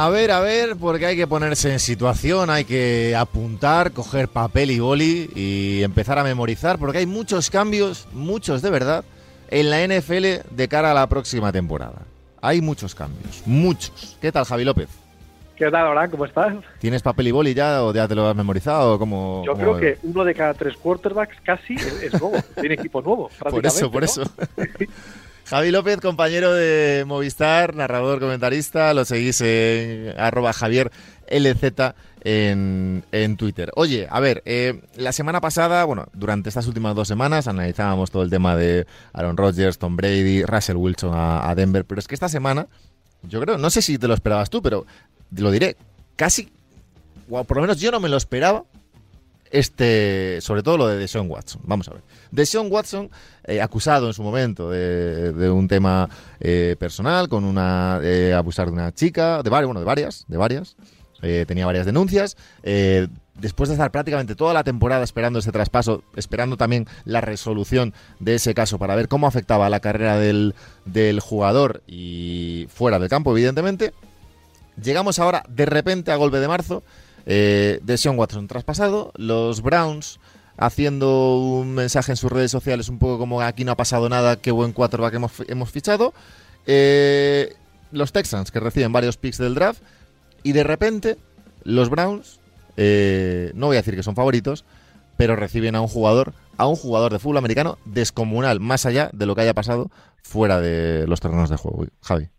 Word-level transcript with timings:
A 0.00 0.10
ver, 0.10 0.30
a 0.30 0.38
ver, 0.38 0.76
porque 0.76 1.06
hay 1.06 1.16
que 1.16 1.26
ponerse 1.26 1.72
en 1.72 1.80
situación, 1.80 2.50
hay 2.50 2.64
que 2.64 3.16
apuntar, 3.16 3.90
coger 3.90 4.28
papel 4.28 4.70
y 4.70 4.78
boli 4.78 5.28
y 5.34 5.82
empezar 5.82 6.20
a 6.20 6.22
memorizar, 6.22 6.78
porque 6.78 6.98
hay 6.98 7.06
muchos 7.06 7.50
cambios, 7.50 8.06
muchos 8.12 8.62
de 8.62 8.70
verdad, 8.70 9.04
en 9.50 9.70
la 9.70 9.84
NFL 9.84 10.54
de 10.54 10.68
cara 10.68 10.92
a 10.92 10.94
la 10.94 11.08
próxima 11.08 11.50
temporada. 11.50 12.02
Hay 12.40 12.60
muchos 12.60 12.94
cambios, 12.94 13.42
muchos. 13.44 14.16
¿Qué 14.20 14.30
tal, 14.30 14.44
Javi 14.44 14.64
López? 14.64 14.88
¿Qué 15.56 15.68
tal, 15.68 15.88
Abraham? 15.88 16.10
¿Cómo 16.12 16.26
estás? 16.26 16.54
¿Tienes 16.78 17.02
papel 17.02 17.26
y 17.26 17.30
boli 17.32 17.52
ya 17.52 17.82
o 17.82 17.92
ya 17.92 18.06
te 18.06 18.14
lo 18.14 18.28
has 18.28 18.36
memorizado? 18.36 19.00
¿Cómo, 19.00 19.42
Yo 19.44 19.54
creo 19.54 19.78
que 19.78 19.98
uno 20.04 20.22
de 20.22 20.32
cada 20.32 20.54
tres 20.54 20.76
quarterbacks 20.76 21.40
casi 21.42 21.74
es, 21.74 22.12
nuevo, 22.12 22.36
tiene 22.60 22.76
equipo 22.76 23.02
nuvo. 23.02 23.30
Por 23.50 23.66
eso, 23.66 23.90
por 23.90 24.04
eso. 24.04 24.22
Javi 25.48 25.70
López, 25.70 25.98
compañero 26.02 26.52
de 26.52 27.04
Movistar, 27.06 27.74
narrador, 27.74 28.20
comentarista, 28.20 28.92
lo 28.92 29.06
seguís 29.06 29.40
en 29.40 30.12
arroba 30.18 30.52
Javier 30.52 30.92
LZ 31.26 31.94
en, 32.20 33.02
en, 33.12 33.36
Twitter. 33.38 33.72
Oye, 33.74 34.06
a 34.10 34.20
ver, 34.20 34.42
eh, 34.44 34.82
la 34.96 35.10
semana 35.12 35.40
pasada, 35.40 35.84
bueno, 35.84 36.08
durante 36.12 36.50
estas 36.50 36.66
últimas 36.66 36.94
dos 36.94 37.08
semanas 37.08 37.48
analizábamos 37.48 38.10
todo 38.10 38.24
el 38.24 38.28
tema 38.28 38.56
de 38.56 38.86
Aaron 39.14 39.38
Rodgers, 39.38 39.78
Tom 39.78 39.96
Brady, 39.96 40.42
Russell 40.42 40.76
Wilson 40.76 41.12
a, 41.14 41.54
Denver, 41.54 41.86
pero 41.86 41.98
es 41.98 42.06
que 42.06 42.14
esta 42.14 42.28
semana, 42.28 42.66
yo 43.22 43.40
creo, 43.40 43.56
no 43.56 43.70
sé 43.70 43.80
si 43.80 43.96
te 43.96 44.06
lo 44.06 44.12
esperabas 44.12 44.50
tú, 44.50 44.60
pero 44.60 44.84
lo 45.34 45.50
diré, 45.50 45.78
casi, 46.16 46.52
o 47.30 47.42
por 47.44 47.56
lo 47.56 47.62
menos 47.62 47.80
yo 47.80 47.90
no 47.90 48.00
me 48.00 48.10
lo 48.10 48.18
esperaba, 48.18 48.64
este, 49.50 50.40
sobre 50.40 50.62
todo 50.62 50.76
lo 50.76 50.86
de 50.86 50.96
Deshaun 50.98 51.30
Watson. 51.30 51.62
Vamos 51.64 51.88
a 51.88 51.94
ver. 51.94 52.02
Deshaun 52.30 52.70
Watson, 52.70 53.10
eh, 53.44 53.60
acusado 53.60 54.06
en 54.06 54.14
su 54.14 54.22
momento 54.22 54.70
de, 54.70 55.32
de 55.32 55.50
un 55.50 55.68
tema 55.68 56.08
eh, 56.40 56.76
personal, 56.78 57.28
con 57.28 57.44
una 57.44 58.00
eh, 58.02 58.34
abusar 58.34 58.66
de 58.66 58.72
una 58.72 58.92
chica, 58.92 59.42
de 59.42 59.50
varias, 59.50 59.66
bueno, 59.66 59.80
de 59.80 59.86
varias, 59.86 60.24
de 60.28 60.36
varias. 60.36 60.76
Tenía 61.20 61.66
varias 61.66 61.84
denuncias. 61.84 62.36
Después 62.62 63.68
de 63.68 63.74
estar 63.74 63.90
prácticamente 63.92 64.34
toda 64.34 64.52
la 64.52 64.64
temporada 64.64 65.04
esperando 65.04 65.38
ese 65.38 65.52
traspaso, 65.52 66.02
esperando 66.16 66.56
también 66.56 66.86
la 67.04 67.20
resolución 67.20 67.94
de 68.18 68.34
ese 68.36 68.52
caso 68.52 68.78
para 68.78 68.96
ver 68.96 69.08
cómo 69.08 69.26
afectaba 69.28 69.70
la 69.70 69.78
carrera 69.78 70.18
del, 70.18 70.54
del 70.84 71.20
jugador 71.20 71.82
y 71.86 72.66
fuera 72.68 72.98
del 72.98 73.08
campo, 73.08 73.32
evidentemente. 73.32 73.94
Llegamos 74.80 75.18
ahora 75.18 75.44
de 75.48 75.66
repente 75.66 76.10
a 76.12 76.16
golpe 76.16 76.38
de 76.38 76.48
marzo 76.48 76.82
eh, 77.30 77.78
de 77.82 77.98
Sean 77.98 78.18
Watson 78.18 78.48
traspasado, 78.48 79.12
los 79.14 79.60
Browns 79.60 80.18
haciendo 80.56 81.36
un 81.36 81.74
mensaje 81.74 82.12
en 82.12 82.16
sus 82.16 82.32
redes 82.32 82.50
sociales 82.50 82.88
un 82.88 82.98
poco 82.98 83.18
como 83.18 83.42
aquí 83.42 83.64
no 83.64 83.72
ha 83.72 83.76
pasado 83.76 84.08
nada, 84.08 84.36
qué 84.36 84.50
buen 84.50 84.72
quarterback 84.72 85.12
hemos, 85.14 85.32
hemos 85.46 85.70
fichado. 85.70 86.14
Eh, 86.66 87.54
los 87.92 88.12
Texans 88.12 88.50
que 88.50 88.60
reciben 88.60 88.92
varios 88.92 89.18
picks 89.18 89.36
del 89.36 89.54
draft 89.54 89.82
y 90.42 90.52
de 90.52 90.64
repente 90.64 91.18
los 91.64 91.90
Browns, 91.90 92.40
eh, 92.78 93.52
no 93.54 93.66
voy 93.66 93.76
a 93.76 93.80
decir 93.80 93.94
que 93.94 94.02
son 94.02 94.16
favoritos, 94.16 94.64
pero 95.18 95.36
reciben 95.36 95.74
a 95.74 95.82
un 95.82 95.88
jugador, 95.88 96.32
a 96.56 96.66
un 96.66 96.76
jugador 96.76 97.12
de 97.12 97.18
fútbol 97.18 97.36
americano 97.36 97.76
descomunal, 97.84 98.58
más 98.58 98.86
allá 98.86 99.10
de 99.12 99.26
lo 99.26 99.34
que 99.34 99.42
haya 99.42 99.54
pasado 99.54 99.90
fuera 100.22 100.62
de 100.62 101.06
los 101.06 101.20
terrenos 101.20 101.50
de 101.50 101.56
juego. 101.56 101.84
Javi. 102.00 102.30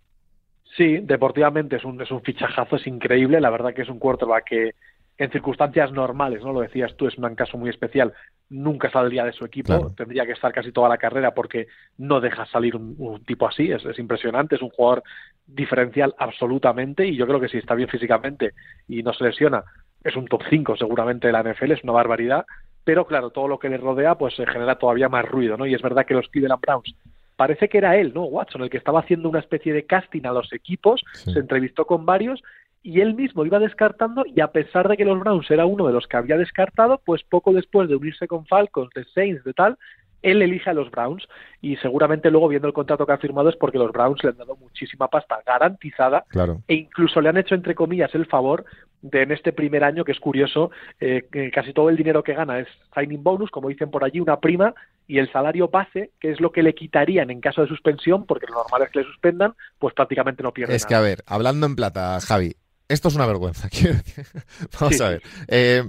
Sí, 0.79 0.99
deportivamente 1.03 1.75
es 1.75 1.83
un, 1.83 2.01
es 2.01 2.09
un 2.09 2.21
fichajazo, 2.21 2.77
es 2.77 2.87
increíble. 2.87 3.41
La 3.41 3.49
verdad 3.49 3.73
que 3.73 3.81
es 3.81 3.89
un 3.89 3.99
quarterback 3.99 4.45
que 4.45 4.75
en 5.17 5.29
circunstancias 5.29 5.91
normales, 5.91 6.41
¿no? 6.41 6.53
Lo 6.53 6.61
decías 6.61 6.95
tú, 6.95 7.05
es 7.05 7.17
un 7.17 7.35
caso 7.35 7.57
muy 7.57 7.69
especial. 7.69 8.13
Nunca 8.49 8.89
saldría 8.89 9.25
de 9.25 9.33
su 9.33 9.43
equipo, 9.43 9.73
claro. 9.73 9.93
tendría 9.97 10.25
que 10.25 10.31
estar 10.31 10.53
casi 10.53 10.71
toda 10.71 10.87
la 10.87 10.97
carrera 10.97 11.33
porque 11.33 11.67
no 11.97 12.21
deja 12.21 12.45
salir 12.45 12.77
un, 12.77 12.95
un 12.97 13.21
tipo 13.25 13.45
así. 13.45 13.69
Es, 13.69 13.83
es, 13.83 13.99
impresionante, 13.99 14.55
es 14.55 14.61
un 14.61 14.69
jugador 14.69 15.03
diferencial 15.45 16.15
absolutamente 16.17 17.05
y 17.05 17.17
yo 17.17 17.27
creo 17.27 17.41
que 17.41 17.49
si 17.49 17.57
está 17.57 17.75
bien 17.75 17.89
físicamente 17.89 18.53
y 18.87 19.03
no 19.03 19.11
se 19.11 19.25
lesiona, 19.25 19.65
es 20.01 20.15
un 20.15 20.29
top 20.29 20.43
5 20.49 20.77
seguramente 20.77 21.27
de 21.27 21.33
la 21.33 21.43
NFL, 21.43 21.73
es 21.73 21.83
una 21.83 21.91
barbaridad. 21.91 22.45
Pero 22.85 23.05
claro, 23.05 23.31
todo 23.31 23.49
lo 23.49 23.59
que 23.59 23.67
le 23.67 23.75
rodea 23.75 24.15
pues 24.15 24.33
se 24.33 24.47
genera 24.47 24.75
todavía 24.75 25.09
más 25.09 25.25
ruido, 25.25 25.57
¿no? 25.57 25.65
Y 25.65 25.73
es 25.73 25.81
verdad 25.81 26.05
que 26.05 26.13
los 26.13 26.29
Cleveland 26.29 26.61
Browns 26.61 26.95
parece 27.39 27.69
que 27.69 27.77
era 27.77 27.95
él, 27.95 28.11
¿no? 28.13 28.25
Watson, 28.25 28.63
el 28.63 28.69
que 28.69 28.75
estaba 28.75 28.99
haciendo 28.99 29.29
una 29.29 29.39
especie 29.39 29.71
de 29.71 29.85
casting 29.85 30.25
a 30.25 30.33
los 30.33 30.51
equipos, 30.51 31.01
sí. 31.13 31.31
se 31.31 31.39
entrevistó 31.39 31.85
con 31.85 32.05
varios 32.05 32.43
y 32.83 32.99
él 32.99 33.13
mismo 33.13 33.45
iba 33.45 33.59
descartando 33.59 34.25
y 34.25 34.41
a 34.41 34.51
pesar 34.51 34.89
de 34.89 34.97
que 34.97 35.05
los 35.05 35.17
Browns 35.17 35.49
era 35.49 35.65
uno 35.65 35.87
de 35.87 35.93
los 35.93 36.05
que 36.05 36.17
había 36.17 36.35
descartado, 36.35 37.01
pues 37.05 37.23
poco 37.23 37.53
después 37.53 37.87
de 37.87 37.95
unirse 37.95 38.27
con 38.27 38.45
Falcons, 38.45 38.89
de 38.93 39.05
Saints, 39.05 39.45
de 39.45 39.53
tal, 39.53 39.77
él 40.21 40.41
elige 40.41 40.69
a 40.69 40.73
los 40.73 40.91
Browns 40.91 41.27
y 41.61 41.75
seguramente 41.77 42.31
luego 42.31 42.47
viendo 42.47 42.67
el 42.67 42.73
contrato 42.73 43.05
que 43.05 43.13
ha 43.13 43.17
firmado 43.17 43.49
es 43.49 43.55
porque 43.55 43.77
los 43.77 43.91
Browns 43.91 44.23
le 44.23 44.29
han 44.29 44.37
dado 44.37 44.55
muchísima 44.55 45.07
pasta 45.07 45.39
garantizada 45.45 46.25
claro. 46.29 46.61
e 46.67 46.75
incluso 46.75 47.21
le 47.21 47.29
han 47.29 47.37
hecho 47.37 47.55
entre 47.55 47.75
comillas 47.75 48.13
el 48.15 48.25
favor 48.25 48.65
de 49.01 49.21
en 49.21 49.31
este 49.31 49.53
primer 49.53 49.83
año 49.83 50.03
que 50.03 50.11
es 50.11 50.19
curioso 50.19 50.71
eh, 50.99 51.25
que 51.31 51.51
casi 51.51 51.73
todo 51.73 51.89
el 51.89 51.97
dinero 51.97 52.23
que 52.23 52.33
gana 52.33 52.59
es 52.59 52.67
signing 52.93 53.23
bonus 53.23 53.49
como 53.51 53.69
dicen 53.69 53.91
por 53.91 54.03
allí 54.03 54.19
una 54.19 54.39
prima 54.39 54.73
y 55.07 55.19
el 55.19 55.31
salario 55.31 55.69
base 55.69 56.11
que 56.19 56.31
es 56.31 56.41
lo 56.41 56.51
que 56.51 56.63
le 56.63 56.75
quitarían 56.75 57.29
en 57.29 57.41
caso 57.41 57.61
de 57.61 57.67
suspensión 57.67 58.25
porque 58.25 58.47
lo 58.47 58.55
normal 58.55 58.83
es 58.83 58.89
que 58.91 58.99
le 58.99 59.05
suspendan 59.05 59.53
pues 59.77 59.93
prácticamente 59.93 60.43
no 60.43 60.53
pierde 60.53 60.75
es 60.75 60.83
nada. 60.83 60.89
que 60.89 60.95
a 60.95 61.01
ver 61.01 61.23
hablando 61.27 61.65
en 61.65 61.75
plata 61.75 62.19
Javi 62.19 62.55
esto 62.87 63.07
es 63.07 63.15
una 63.15 63.25
vergüenza 63.25 63.69
vamos 64.79 64.97
sí. 64.97 65.03
a 65.03 65.09
ver 65.09 65.21
eh, 65.47 65.83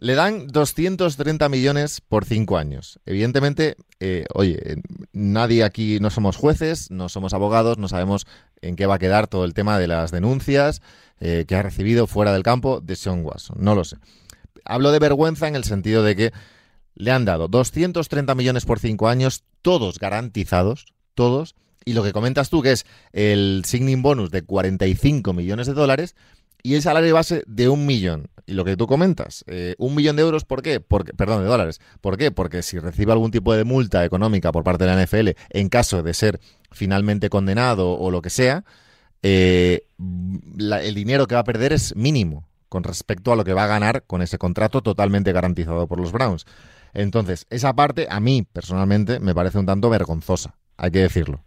le 0.00 0.14
dan 0.14 0.48
230 0.48 1.48
millones 1.50 2.00
por 2.00 2.24
cinco 2.24 2.56
años. 2.56 2.98
Evidentemente, 3.04 3.76
eh, 4.00 4.24
oye, 4.32 4.80
nadie 5.12 5.62
aquí 5.62 5.98
no 6.00 6.08
somos 6.08 6.36
jueces, 6.36 6.90
no 6.90 7.10
somos 7.10 7.34
abogados, 7.34 7.76
no 7.76 7.86
sabemos 7.86 8.26
en 8.62 8.76
qué 8.76 8.86
va 8.86 8.94
a 8.94 8.98
quedar 8.98 9.28
todo 9.28 9.44
el 9.44 9.52
tema 9.52 9.78
de 9.78 9.88
las 9.88 10.10
denuncias 10.10 10.80
eh, 11.20 11.44
que 11.46 11.54
ha 11.54 11.62
recibido 11.62 12.06
fuera 12.06 12.32
del 12.32 12.42
campo 12.42 12.80
de 12.80 12.96
Sean 12.96 13.22
Watson. 13.22 13.58
No 13.60 13.74
lo 13.74 13.84
sé. 13.84 13.98
Hablo 14.64 14.90
de 14.90 15.00
vergüenza 15.00 15.48
en 15.48 15.54
el 15.54 15.64
sentido 15.64 16.02
de 16.02 16.16
que 16.16 16.32
le 16.94 17.10
han 17.10 17.26
dado 17.26 17.48
230 17.48 18.34
millones 18.34 18.64
por 18.64 18.78
cinco 18.78 19.06
años, 19.08 19.44
todos 19.60 19.98
garantizados, 19.98 20.86
todos, 21.14 21.54
y 21.84 21.92
lo 21.92 22.02
que 22.02 22.12
comentas 22.12 22.48
tú, 22.48 22.62
que 22.62 22.72
es 22.72 22.86
el 23.12 23.64
signing 23.66 24.00
bonus 24.00 24.30
de 24.30 24.42
45 24.42 25.34
millones 25.34 25.66
de 25.66 25.74
dólares, 25.74 26.16
y 26.62 26.74
el 26.74 26.82
salario 26.82 27.14
base 27.14 27.42
de 27.46 27.68
un 27.68 27.86
millón. 27.86 28.28
Y 28.46 28.54
lo 28.54 28.64
que 28.64 28.76
tú 28.76 28.86
comentas, 28.86 29.44
eh, 29.46 29.76
un 29.78 29.94
millón 29.94 30.16
de 30.16 30.22
euros, 30.22 30.44
¿por 30.44 30.62
qué? 30.62 30.80
Porque, 30.80 31.12
perdón, 31.12 31.42
de 31.42 31.48
dólares. 31.48 31.80
¿Por 32.00 32.16
qué? 32.16 32.32
Porque 32.32 32.62
si 32.62 32.78
recibe 32.78 33.12
algún 33.12 33.30
tipo 33.30 33.54
de 33.54 33.64
multa 33.64 34.04
económica 34.04 34.50
por 34.50 34.64
parte 34.64 34.84
de 34.84 34.90
la 34.90 35.06
NFL 35.06 35.30
en 35.50 35.68
caso 35.68 36.02
de 36.02 36.14
ser 36.14 36.40
finalmente 36.72 37.30
condenado 37.30 37.92
o 37.92 38.10
lo 38.10 38.22
que 38.22 38.30
sea, 38.30 38.64
eh, 39.22 39.86
el 39.98 40.94
dinero 40.94 41.26
que 41.26 41.34
va 41.34 41.42
a 41.42 41.44
perder 41.44 41.72
es 41.72 41.94
mínimo 41.94 42.48
con 42.68 42.84
respecto 42.84 43.32
a 43.32 43.36
lo 43.36 43.44
que 43.44 43.52
va 43.52 43.64
a 43.64 43.68
ganar 43.68 44.04
con 44.06 44.22
ese 44.22 44.38
contrato 44.38 44.80
totalmente 44.80 45.32
garantizado 45.32 45.86
por 45.86 46.00
los 46.00 46.12
Browns. 46.12 46.46
Entonces, 46.94 47.46
esa 47.50 47.74
parte 47.74 48.06
a 48.10 48.20
mí 48.20 48.46
personalmente 48.52 49.20
me 49.20 49.34
parece 49.34 49.58
un 49.58 49.66
tanto 49.66 49.90
vergonzosa, 49.90 50.56
hay 50.76 50.90
que 50.90 51.00
decirlo. 51.00 51.44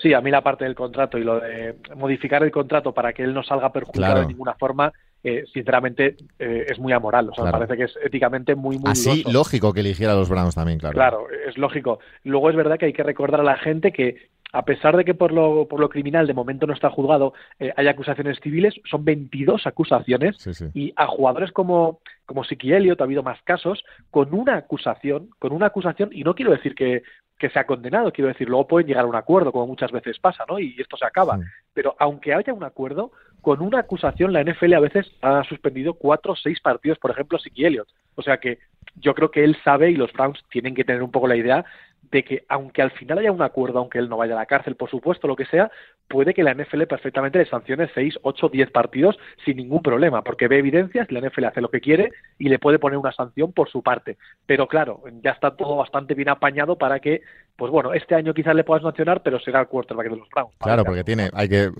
Sí, 0.00 0.14
a 0.14 0.20
mí 0.20 0.30
la 0.30 0.42
parte 0.42 0.64
del 0.64 0.74
contrato 0.74 1.18
y 1.18 1.24
lo 1.24 1.40
de 1.40 1.76
modificar 1.96 2.42
el 2.42 2.50
contrato 2.50 2.92
para 2.92 3.12
que 3.12 3.22
él 3.22 3.34
no 3.34 3.42
salga 3.42 3.70
perjudicado 3.72 4.12
Claro. 4.14 4.20
de 4.22 4.26
ninguna 4.28 4.54
forma, 4.54 4.92
eh, 5.22 5.44
sinceramente 5.52 6.16
eh, 6.38 6.66
es 6.70 6.78
muy 6.78 6.92
amoral. 6.92 7.28
O 7.28 7.34
sea, 7.34 7.44
Claro. 7.44 7.58
me 7.58 7.66
parece 7.66 7.78
que 7.78 7.84
es 7.90 8.06
éticamente 8.06 8.54
muy, 8.54 8.78
muy 8.78 8.90
Así, 8.90 9.10
dudoso. 9.22 9.32
lógico 9.32 9.72
que 9.74 9.80
eligiera 9.80 10.12
a 10.12 10.16
los 10.16 10.28
Browns 10.30 10.54
también, 10.54 10.78
claro. 10.78 10.94
Claro, 10.94 11.26
es 11.46 11.58
lógico. 11.58 12.00
Luego 12.24 12.48
es 12.50 12.56
verdad 12.56 12.78
que 12.78 12.86
hay 12.86 12.92
que 12.92 13.02
recordar 13.02 13.40
a 13.40 13.44
la 13.44 13.56
gente 13.58 13.92
que 13.92 14.30
a 14.52 14.64
pesar 14.64 14.96
de 14.96 15.04
que 15.04 15.14
por 15.14 15.30
lo, 15.30 15.68
por 15.68 15.78
lo 15.78 15.88
criminal 15.88 16.26
de 16.26 16.34
momento 16.34 16.66
no 16.66 16.72
está 16.74 16.90
juzgado, 16.90 17.34
eh, 17.60 17.72
hay 17.76 17.86
acusaciones 17.86 18.40
civiles, 18.40 18.74
son 18.90 19.04
22 19.04 19.64
acusaciones 19.64 20.38
Sí, 20.38 20.52
sí. 20.54 20.64
y 20.74 20.92
a 20.96 21.06
jugadores 21.06 21.52
como 21.52 22.00
como 22.26 22.42
Siki 22.44 22.72
Elliott 22.72 23.00
ha 23.00 23.04
habido 23.04 23.22
más 23.24 23.40
casos 23.42 23.82
con 24.10 24.32
una 24.34 24.56
acusación, 24.56 25.30
con 25.40 25.52
una 25.52 25.66
acusación 25.66 26.10
y 26.12 26.22
no 26.24 26.34
quiero 26.36 26.50
decir 26.52 26.74
que 26.76 27.02
que 27.40 27.48
sea 27.48 27.64
condenado, 27.64 28.12
quiero 28.12 28.28
decir, 28.28 28.48
luego 28.48 28.68
pueden 28.68 28.86
llegar 28.86 29.04
a 29.04 29.08
un 29.08 29.16
acuerdo, 29.16 29.50
como 29.50 29.66
muchas 29.66 29.90
veces 29.90 30.18
pasa, 30.20 30.44
¿no? 30.46 30.60
Y 30.60 30.76
esto 30.78 30.96
se 30.96 31.06
acaba. 31.06 31.38
Sí. 31.38 31.44
Pero 31.72 31.96
aunque 31.98 32.34
haya 32.34 32.52
un 32.52 32.62
acuerdo, 32.62 33.10
con 33.40 33.62
una 33.62 33.80
acusación 33.80 34.32
la 34.32 34.44
NFL 34.44 34.74
a 34.74 34.80
veces 34.80 35.10
ha 35.22 35.42
suspendido 35.44 35.94
cuatro 35.94 36.34
o 36.34 36.36
seis 36.36 36.60
partidos, 36.60 36.98
por 36.98 37.10
ejemplo, 37.10 37.38
Siki 37.38 37.64
Elliott. 37.64 37.88
O 38.14 38.22
sea 38.22 38.36
que 38.36 38.58
yo 38.96 39.14
creo 39.14 39.30
que 39.30 39.44
él 39.44 39.56
sabe 39.64 39.90
y 39.90 39.96
los 39.96 40.12
Browns 40.12 40.42
tienen 40.50 40.74
que 40.74 40.84
tener 40.84 41.02
un 41.02 41.10
poco 41.10 41.28
la 41.28 41.36
idea 41.36 41.64
de 42.10 42.24
que 42.24 42.44
aunque 42.48 42.82
al 42.82 42.90
final 42.90 43.18
haya 43.18 43.32
un 43.32 43.42
acuerdo, 43.42 43.78
aunque 43.78 43.98
él 43.98 44.08
no 44.08 44.16
vaya 44.16 44.34
a 44.34 44.38
la 44.38 44.46
cárcel, 44.46 44.74
por 44.74 44.90
supuesto, 44.90 45.28
lo 45.28 45.36
que 45.36 45.46
sea, 45.46 45.70
puede 46.08 46.34
que 46.34 46.42
la 46.42 46.54
NFL 46.54 46.82
perfectamente 46.84 47.38
le 47.38 47.46
sancione 47.46 47.88
6, 47.94 48.18
8, 48.22 48.48
10 48.48 48.70
partidos 48.70 49.16
sin 49.44 49.58
ningún 49.58 49.82
problema, 49.82 50.22
porque 50.22 50.48
ve 50.48 50.58
evidencias, 50.58 51.10
la 51.12 51.20
NFL 51.20 51.44
hace 51.44 51.60
lo 51.60 51.70
que 51.70 51.80
quiere 51.80 52.10
y 52.38 52.48
le 52.48 52.58
puede 52.58 52.78
poner 52.78 52.98
una 52.98 53.12
sanción 53.12 53.52
por 53.52 53.70
su 53.70 53.82
parte. 53.82 54.16
Pero 54.46 54.66
claro, 54.66 55.02
ya 55.22 55.30
está 55.30 55.56
todo 55.56 55.76
bastante 55.76 56.14
bien 56.14 56.30
apañado 56.30 56.76
para 56.76 56.98
que, 56.98 57.22
pues 57.56 57.70
bueno, 57.70 57.94
este 57.94 58.16
año 58.16 58.34
quizás 58.34 58.56
le 58.56 58.64
puedas 58.64 58.82
sancionar, 58.82 59.22
pero 59.22 59.38
será 59.38 59.60
el 59.60 59.68
quarterback 59.68 60.10
de 60.10 60.16
los 60.16 60.28
Browns. 60.30 60.54
Claro, 60.58 60.84
porque 60.84 61.04
tiene, 61.04 61.30
hay 61.32 61.48
que, 61.48 61.70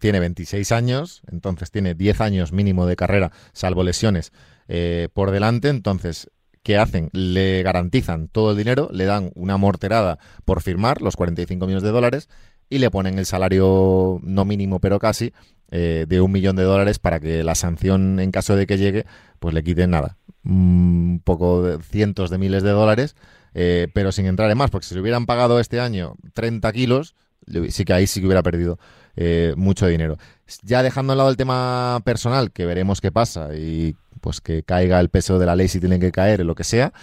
tiene 0.00 0.18
26 0.20 0.72
años, 0.72 1.22
entonces 1.30 1.70
tiene 1.70 1.94
10 1.94 2.20
años 2.22 2.52
mínimo 2.52 2.86
de 2.86 2.96
carrera, 2.96 3.32
salvo 3.52 3.82
lesiones, 3.82 4.32
eh, 4.66 5.08
por 5.12 5.30
delante, 5.30 5.68
entonces 5.68 6.30
¿qué 6.64 6.78
hacen? 6.78 7.10
Le 7.12 7.62
garantizan 7.62 8.26
todo 8.26 8.50
el 8.50 8.56
dinero, 8.56 8.88
le 8.90 9.04
dan 9.04 9.30
una 9.36 9.56
morterada 9.56 10.18
por 10.44 10.62
firmar, 10.62 11.02
los 11.02 11.14
45 11.14 11.66
millones 11.66 11.84
de 11.84 11.90
dólares, 11.90 12.28
y 12.68 12.78
le 12.78 12.90
ponen 12.90 13.18
el 13.18 13.26
salario 13.26 14.18
no 14.24 14.44
mínimo, 14.44 14.80
pero 14.80 14.98
casi, 14.98 15.32
eh, 15.70 16.06
de 16.08 16.20
un 16.20 16.32
millón 16.32 16.56
de 16.56 16.64
dólares 16.64 16.98
para 16.98 17.20
que 17.20 17.44
la 17.44 17.54
sanción, 17.54 18.18
en 18.18 18.32
caso 18.32 18.56
de 18.56 18.66
que 18.66 18.78
llegue, 18.78 19.06
pues 19.38 19.54
le 19.54 19.62
quiten 19.62 19.90
nada. 19.90 20.16
Un 20.42 21.20
poco 21.22 21.62
de 21.62 21.82
cientos 21.82 22.30
de 22.30 22.38
miles 22.38 22.62
de 22.62 22.70
dólares, 22.70 23.14
eh, 23.52 23.88
pero 23.92 24.10
sin 24.10 24.26
entrar 24.26 24.50
en 24.50 24.58
más, 24.58 24.70
porque 24.70 24.86
si 24.86 24.94
le 24.94 25.02
hubieran 25.02 25.26
pagado 25.26 25.60
este 25.60 25.80
año 25.80 26.16
30 26.32 26.72
kilos, 26.72 27.14
sí 27.68 27.84
que 27.84 27.92
ahí 27.92 28.06
sí 28.06 28.20
que 28.20 28.26
hubiera 28.26 28.42
perdido 28.42 28.78
eh, 29.16 29.54
mucho 29.56 29.86
dinero. 29.86 30.16
Ya 30.62 30.82
dejando 30.82 31.12
a 31.12 31.16
lado 31.16 31.30
el 31.30 31.36
tema 31.36 32.00
personal, 32.04 32.52
que 32.52 32.66
veremos 32.66 33.00
qué 33.00 33.12
pasa 33.12 33.54
y 33.54 33.96
pues 34.24 34.40
que 34.40 34.62
caiga 34.62 34.98
el 35.00 35.10
peso 35.10 35.38
de 35.38 35.44
la 35.44 35.54
ley 35.54 35.68
si 35.68 35.80
tienen 35.80 36.00
que 36.00 36.10
caer, 36.10 36.42
lo 36.46 36.54
que 36.54 36.64
sea, 36.64 36.94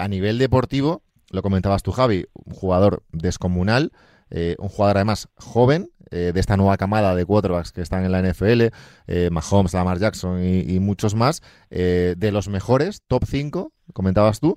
a 0.00 0.08
nivel 0.08 0.38
deportivo, 0.38 1.04
lo 1.30 1.40
comentabas 1.40 1.84
tú, 1.84 1.92
Javi, 1.92 2.26
un 2.32 2.52
jugador 2.52 3.04
descomunal, 3.12 3.92
eh, 4.30 4.56
un 4.58 4.68
jugador 4.68 4.96
además 4.96 5.28
joven, 5.36 5.90
eh, 6.10 6.32
de 6.34 6.40
esta 6.40 6.56
nueva 6.56 6.76
camada 6.76 7.14
de 7.14 7.24
quarterbacks 7.24 7.70
que 7.70 7.80
están 7.80 8.04
en 8.04 8.10
la 8.10 8.18
NFL, 8.20 8.72
eh, 9.06 9.30
Mahomes, 9.30 9.72
Lamar 9.72 10.00
Jackson 10.00 10.44
y, 10.44 10.80
muchos 10.80 11.14
más, 11.14 11.42
de 11.70 12.30
los 12.32 12.48
mejores, 12.48 13.02
top 13.06 13.24
5, 13.24 13.72
comentabas 13.92 14.40
tú, 14.40 14.56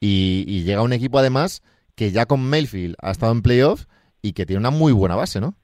y, 0.00 0.44
y 0.46 0.64
llega 0.64 0.82
un 0.82 0.92
equipo 0.92 1.18
además 1.18 1.62
que 1.94 2.10
ya 2.10 2.26
con 2.26 2.44
Mayfield 2.44 2.96
ha 3.00 3.10
estado 3.10 3.32
en 3.32 3.40
playoff 3.40 3.86
y 4.20 4.34
que 4.34 4.44
tiene 4.44 4.60
una 4.60 4.70
muy 4.70 4.92
buena 4.92 5.16
base, 5.16 5.40
¿no? 5.40 5.56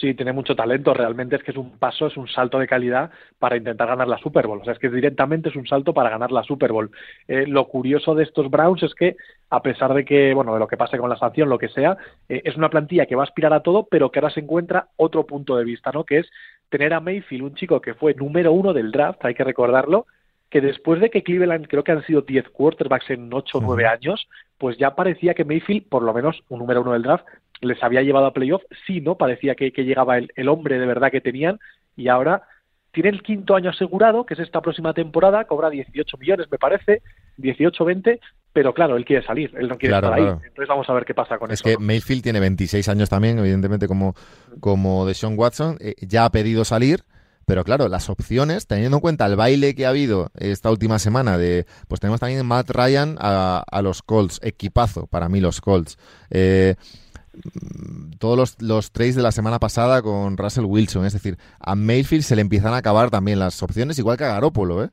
Sí, 0.00 0.14
tiene 0.14 0.32
mucho 0.32 0.54
talento. 0.54 0.94
Realmente 0.94 1.34
es 1.34 1.42
que 1.42 1.50
es 1.50 1.56
un 1.56 1.76
paso, 1.76 2.06
es 2.06 2.16
un 2.16 2.28
salto 2.28 2.60
de 2.60 2.68
calidad 2.68 3.10
para 3.40 3.56
intentar 3.56 3.88
ganar 3.88 4.06
la 4.06 4.18
Super 4.18 4.46
Bowl. 4.46 4.60
O 4.60 4.64
sea, 4.64 4.74
es 4.74 4.78
que 4.78 4.90
directamente 4.90 5.48
es 5.48 5.56
un 5.56 5.66
salto 5.66 5.92
para 5.92 6.08
ganar 6.08 6.30
la 6.30 6.44
Super 6.44 6.70
Bowl. 6.70 6.88
Eh, 7.26 7.46
lo 7.48 7.66
curioso 7.66 8.14
de 8.14 8.22
estos 8.22 8.48
Browns 8.48 8.84
es 8.84 8.94
que, 8.94 9.16
a 9.50 9.60
pesar 9.60 9.92
de 9.94 10.04
que, 10.04 10.34
bueno, 10.34 10.54
de 10.54 10.60
lo 10.60 10.68
que 10.68 10.76
pase 10.76 10.98
con 10.98 11.10
la 11.10 11.18
sanción, 11.18 11.48
lo 11.48 11.58
que 11.58 11.68
sea, 11.68 11.96
eh, 12.28 12.42
es 12.44 12.56
una 12.56 12.70
plantilla 12.70 13.06
que 13.06 13.16
va 13.16 13.22
a 13.22 13.26
aspirar 13.26 13.52
a 13.52 13.62
todo, 13.64 13.88
pero 13.90 14.12
que 14.12 14.20
ahora 14.20 14.30
se 14.30 14.38
encuentra 14.38 14.86
otro 14.96 15.26
punto 15.26 15.56
de 15.56 15.64
vista, 15.64 15.90
¿no? 15.92 16.04
Que 16.04 16.18
es 16.18 16.30
tener 16.68 16.94
a 16.94 17.00
Mayfield, 17.00 17.42
un 17.42 17.54
chico 17.56 17.80
que 17.80 17.94
fue 17.94 18.14
número 18.14 18.52
uno 18.52 18.72
del 18.72 18.92
draft, 18.92 19.24
hay 19.24 19.34
que 19.34 19.42
recordarlo, 19.42 20.06
que 20.48 20.60
después 20.60 21.00
de 21.00 21.10
que 21.10 21.24
Cleveland 21.24 21.66
creo 21.66 21.82
que 21.82 21.92
han 21.92 22.06
sido 22.06 22.22
10 22.22 22.50
quarterbacks 22.50 23.10
en 23.10 23.32
8 23.32 23.58
o 23.58 23.60
9 23.60 23.86
años, 23.86 24.28
pues 24.58 24.78
ya 24.78 24.94
parecía 24.94 25.34
que 25.34 25.44
Mayfield, 25.44 25.88
por 25.88 26.02
lo 26.02 26.14
menos 26.14 26.40
un 26.48 26.60
número 26.60 26.82
uno 26.82 26.92
del 26.92 27.02
draft, 27.02 27.26
les 27.60 27.82
había 27.82 28.02
llevado 28.02 28.26
a 28.26 28.32
playoff, 28.32 28.62
sí, 28.86 29.00
¿no? 29.00 29.16
Parecía 29.16 29.54
que, 29.54 29.70
llegaba 29.70 30.18
el, 30.18 30.30
el, 30.36 30.48
hombre 30.48 30.78
de 30.78 30.86
verdad 30.86 31.10
que 31.10 31.20
tenían 31.20 31.58
y 31.96 32.08
ahora 32.08 32.42
tiene 32.92 33.10
el 33.10 33.22
quinto 33.22 33.54
año 33.54 33.70
asegurado, 33.70 34.24
que 34.24 34.34
es 34.34 34.40
esta 34.40 34.60
próxima 34.60 34.94
temporada, 34.94 35.44
cobra 35.44 35.70
18 35.70 36.16
millones, 36.18 36.46
me 36.50 36.58
parece, 36.58 37.02
18-20, 37.38 38.18
pero 38.52 38.74
claro, 38.74 38.96
él 38.96 39.04
quiere 39.04 39.24
salir, 39.24 39.54
él 39.56 39.68
no 39.68 39.78
quiere 39.78 39.94
estar 39.94 40.12
ahí. 40.12 40.24
Entonces 40.24 40.68
vamos 40.68 40.88
a 40.88 40.94
ver 40.94 41.04
qué 41.04 41.14
pasa 41.14 41.38
con 41.38 41.50
eso. 41.50 41.68
Es 41.68 41.76
que 41.76 41.82
Mayfield 41.82 42.22
tiene 42.22 42.40
26 42.40 42.88
años 42.88 43.08
también, 43.08 43.38
evidentemente, 43.38 43.86
como, 43.86 44.14
como 44.60 45.06
de 45.06 45.14
Sean 45.14 45.34
Watson, 45.38 45.76
eh, 45.80 45.94
ya 46.00 46.24
ha 46.24 46.30
pedido 46.30 46.64
salir. 46.64 47.04
Pero 47.44 47.64
claro, 47.64 47.88
las 47.88 48.10
opciones, 48.10 48.66
teniendo 48.66 48.98
en 48.98 49.00
cuenta 49.00 49.24
el 49.24 49.34
baile 49.34 49.74
que 49.74 49.86
ha 49.86 49.88
habido 49.88 50.30
esta 50.34 50.70
última 50.70 50.98
semana 50.98 51.38
de, 51.38 51.64
pues 51.88 51.98
tenemos 51.98 52.20
también 52.20 52.44
Matt 52.44 52.68
Ryan 52.68 53.16
a, 53.18 53.64
a 53.70 53.80
los 53.80 54.02
Colts, 54.02 54.38
equipazo 54.42 55.06
para 55.06 55.30
mí 55.30 55.40
los 55.40 55.62
Colts. 55.62 55.96
Eh, 56.28 56.74
todos 58.18 58.36
los, 58.36 58.62
los 58.62 58.92
trades 58.92 59.16
de 59.16 59.22
la 59.22 59.32
semana 59.32 59.58
pasada 59.58 60.02
con 60.02 60.36
Russell 60.36 60.64
Wilson. 60.64 61.06
Es 61.06 61.12
decir, 61.12 61.36
a 61.60 61.74
Mayfield 61.74 62.22
se 62.22 62.36
le 62.36 62.42
empiezan 62.42 62.74
a 62.74 62.78
acabar 62.78 63.10
también 63.10 63.38
las 63.38 63.62
opciones, 63.62 63.98
igual 63.98 64.16
que 64.16 64.24
a 64.24 64.34
Garópolo, 64.34 64.84
¿eh? 64.84 64.90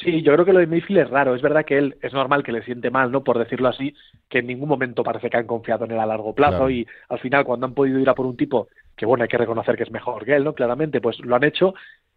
Sí, 0.00 0.22
yo 0.22 0.32
creo 0.32 0.44
que 0.44 0.52
lo 0.52 0.60
de 0.60 0.66
Mayfield 0.66 1.00
es 1.00 1.10
raro. 1.10 1.34
Es 1.34 1.42
verdad 1.42 1.64
que 1.64 1.76
él 1.76 1.96
es 2.02 2.12
normal 2.12 2.44
que 2.44 2.52
le 2.52 2.62
siente 2.62 2.90
mal, 2.90 3.10
¿no? 3.10 3.24
Por 3.24 3.38
decirlo 3.38 3.68
así, 3.68 3.94
que 4.28 4.38
en 4.38 4.46
ningún 4.46 4.68
momento 4.68 5.02
parece 5.02 5.28
que 5.28 5.36
han 5.36 5.46
confiado 5.46 5.86
en 5.86 5.92
él 5.92 5.98
a 5.98 6.06
largo 6.06 6.34
plazo 6.34 6.70
y 6.70 6.86
al 7.08 7.18
final 7.18 7.44
cuando 7.44 7.66
han 7.66 7.74
podido 7.74 7.98
ir 7.98 8.08
a 8.08 8.14
por 8.14 8.26
un 8.26 8.36
tipo 8.36 8.68
que, 8.96 9.06
bueno, 9.06 9.22
hay 9.22 9.28
que 9.28 9.38
reconocer 9.38 9.76
que 9.76 9.84
es 9.84 9.90
mejor 9.90 10.24
que 10.24 10.36
él, 10.36 10.44
¿no? 10.44 10.54
Claramente, 10.54 11.00
pues 11.00 11.18
lo 11.20 11.34
han 11.34 11.44
hecho. 11.44 11.74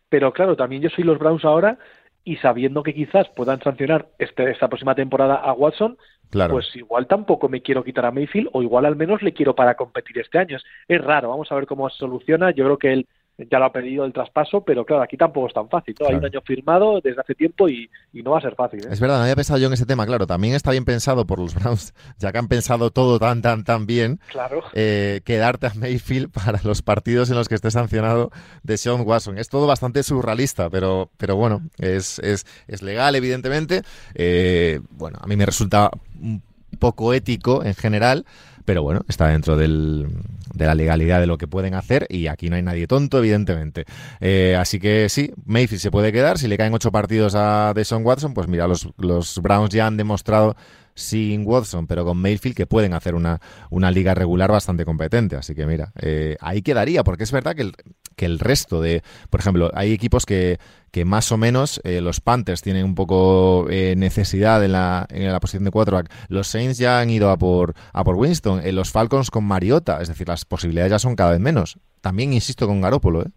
Pero 0.10 0.32
claro, 0.34 0.56
también 0.56 0.82
yo 0.82 0.90
soy 0.90 1.06
los 1.06 1.18
Browns 1.18 1.46
ahora 1.46 1.78
y 2.24 2.38
sabiendo 2.38 2.84
que 2.84 2.94
quizás 2.94 3.30
puedan 3.30 3.62
sancionar 3.62 4.08
este, 4.20 4.52
esta 4.52 4.68
próxima 4.68 4.96
temporada 4.96 5.36
a 5.36 5.54
Watson, 5.54 5.98
pues 6.32 6.76
igual 6.76 7.08
tampoco 7.08 7.50
me 7.50 7.62
quiero 7.62 7.84
quitar 7.84 8.06
a 8.06 8.12
Mayfield 8.12 8.50
o 8.54 8.62
igual 8.62 8.86
al 8.86 8.96
menos 8.96 9.22
le 9.22 9.34
quiero 9.34 9.54
para 9.54 9.76
competir 9.76 10.20
este 10.20 10.38
año. 10.38 10.58
Es, 10.88 11.02
raro, 11.02 11.30
vamos 11.30 11.52
a 11.52 11.56
ver 11.56 11.66
cómo 11.66 11.90
se 11.90 11.98
soluciona. 11.98 12.52
Yo 12.52 12.64
creo 12.66 12.78
que 12.78 12.94
él 12.94 13.08
ya 13.50 13.60
lo 13.60 13.66
ha 13.66 13.72
pedido 13.72 14.06
el 14.06 14.14
traspaso, 14.14 14.62
pero 14.62 14.86
claro, 14.86 15.04
aquí 15.04 15.18
tampoco 15.18 15.48
es 15.48 15.54
tan 15.54 15.70
fácil. 15.70 15.96
Hay 16.08 16.16
un 16.16 16.26
año 16.26 16.42
firmado 16.42 17.00
desde 17.02 17.22
hace 17.22 17.36
tiempo 17.36 17.70
y, 17.70 17.90
no 18.14 18.32
va 18.32 18.38
a 18.38 18.42
ser 18.42 18.56
fácil. 18.56 18.82
¿eh? 18.86 18.90
Es 18.92 19.00
verdad, 19.00 19.18
no 19.18 19.24
había 19.24 19.36
pensado 19.36 19.60
yo 19.60 19.68
en 19.68 19.74
ese 19.74 19.86
tema, 19.86 20.06
claro. 20.06 20.28
También 20.28 20.54
está 20.54 20.72
bien 20.72 20.86
pensado 20.86 21.26
por 21.26 21.40
los 21.40 21.56
Browns, 21.56 21.94
ya 22.20 22.32
que 22.32 22.38
han 22.38 22.48
pensado 22.48 22.92
todo 22.92 23.20
tan, 23.20 23.42
tan, 23.42 23.64
tan 23.64 23.86
bien. 23.86 24.20
Claro. 24.32 24.62
Eh, 24.74 25.22
quedarte 25.24 25.68
a 25.68 25.74
Mayfield 25.74 26.32
para 26.46 26.60
los 26.64 26.82
partidos 26.82 27.30
en 27.30 27.36
los 27.36 27.48
que 27.48 27.56
esté 27.56 27.72
sancionado 27.72 28.32
de 28.64 28.78
Sean 28.78 29.02
Watson. 29.06 29.38
Es 29.38 29.50
todo 29.50 29.68
bastante 29.68 30.04
surrealista, 30.04 30.70
pero, 30.70 31.10
pero 31.18 31.36
bueno, 31.36 31.62
es, 31.78 32.20
es, 32.20 32.46
es 32.68 32.82
legal, 32.82 33.16
evidentemente. 33.16 33.82
Eh, 34.14 34.80
bueno, 34.92 35.20
a 35.22 35.28
mí 35.28 35.36
me 35.36 35.46
resulta 35.46 35.90
un 36.22 36.42
poco 36.80 37.14
ético 37.14 37.64
en 37.64 37.76
general 37.76 38.26
pero 38.66 38.84
bueno, 38.84 39.02
está 39.08 39.28
dentro 39.28 39.58
del, 39.58 40.08
de 40.54 40.66
la 40.66 40.76
legalidad 40.76 41.20
de 41.20 41.28
lo 41.28 41.38
que 41.38 41.48
pueden 41.48 41.74
hacer 41.74 42.08
y 42.10 42.28
aquí 42.28 42.50
no 42.50 42.56
hay 42.56 42.62
nadie 42.62 42.88
tonto, 42.88 43.20
evidentemente. 43.20 43.86
Eh, 44.20 44.56
así 44.60 44.80
que 44.80 45.10
sí, 45.10 45.32
Mayfield 45.46 45.82
se 45.82 45.92
puede 45.92 46.12
quedar. 46.12 46.38
Si 46.38 46.48
le 46.48 46.58
caen 46.58 46.74
ocho 46.74 46.92
partidos 46.92 47.36
a 47.36 47.74
Deshaun 47.76 48.06
Watson, 48.06 48.34
pues 48.34 48.48
mira, 48.48 48.68
los, 48.68 48.90
los 48.98 49.40
Browns 49.42 49.74
ya 49.74 49.88
han 49.88 49.98
demostrado 49.98 50.56
sin 50.94 51.46
Watson, 51.46 51.88
pero 51.88 52.06
con 52.06 52.18
Mayfield, 52.18 52.56
que 52.56 52.68
pueden 52.68 52.94
hacer 52.94 53.16
una, 53.16 53.40
una 53.70 53.92
liga 53.92 54.14
regular 54.14 54.52
bastante 54.52 54.86
competente. 54.86 55.36
Así 55.36 55.56
que 55.56 55.66
mira, 55.66 55.92
eh, 56.02 56.38
ahí 56.42 56.62
quedaría, 56.62 57.04
porque 57.04 57.24
es 57.24 57.32
verdad 57.32 57.56
que 57.56 57.64
el, 57.64 57.74
que 58.22 58.28
el 58.28 58.38
resto 58.38 58.82
de, 58.82 59.02
por 59.32 59.40
ejemplo, 59.40 59.72
hay 59.74 59.94
equipos 59.94 60.28
que, 60.28 60.60
que 60.92 61.06
más 61.06 61.32
o 61.32 61.38
menos 61.38 61.82
eh, 61.84 62.02
los 62.02 62.22
Panthers 62.22 62.62
tienen 62.62 62.86
un 62.86 62.94
poco 62.94 63.66
eh, 63.72 63.96
necesidad 63.98 64.64
en 64.64 64.74
la, 64.74 65.08
en 65.10 65.32
la 65.32 65.40
posición 65.40 65.64
de 65.64 65.72
quarterback. 65.72 66.12
Los 66.30 66.46
Saints 66.46 66.78
ya 66.78 67.00
han 67.00 67.10
ido 67.10 67.32
a 67.32 67.38
por, 67.38 67.74
a 67.94 68.04
por 68.04 68.16
Winston, 68.16 68.62
los 68.76 68.92
Falcons 68.92 69.32
con 69.32 69.44
Mariota, 69.44 70.00
es 70.04 70.08
decir, 70.08 70.28
las 70.28 70.46
posibilidades 70.46 70.92
ya 70.92 71.00
son 71.00 71.16
cada 71.16 71.32
vez 71.32 71.40
menos. 71.40 71.80
También 72.02 72.32
insisto 72.32 72.68
con 72.68 72.80
Garópolo, 72.80 73.24
¿eh? 73.24 73.30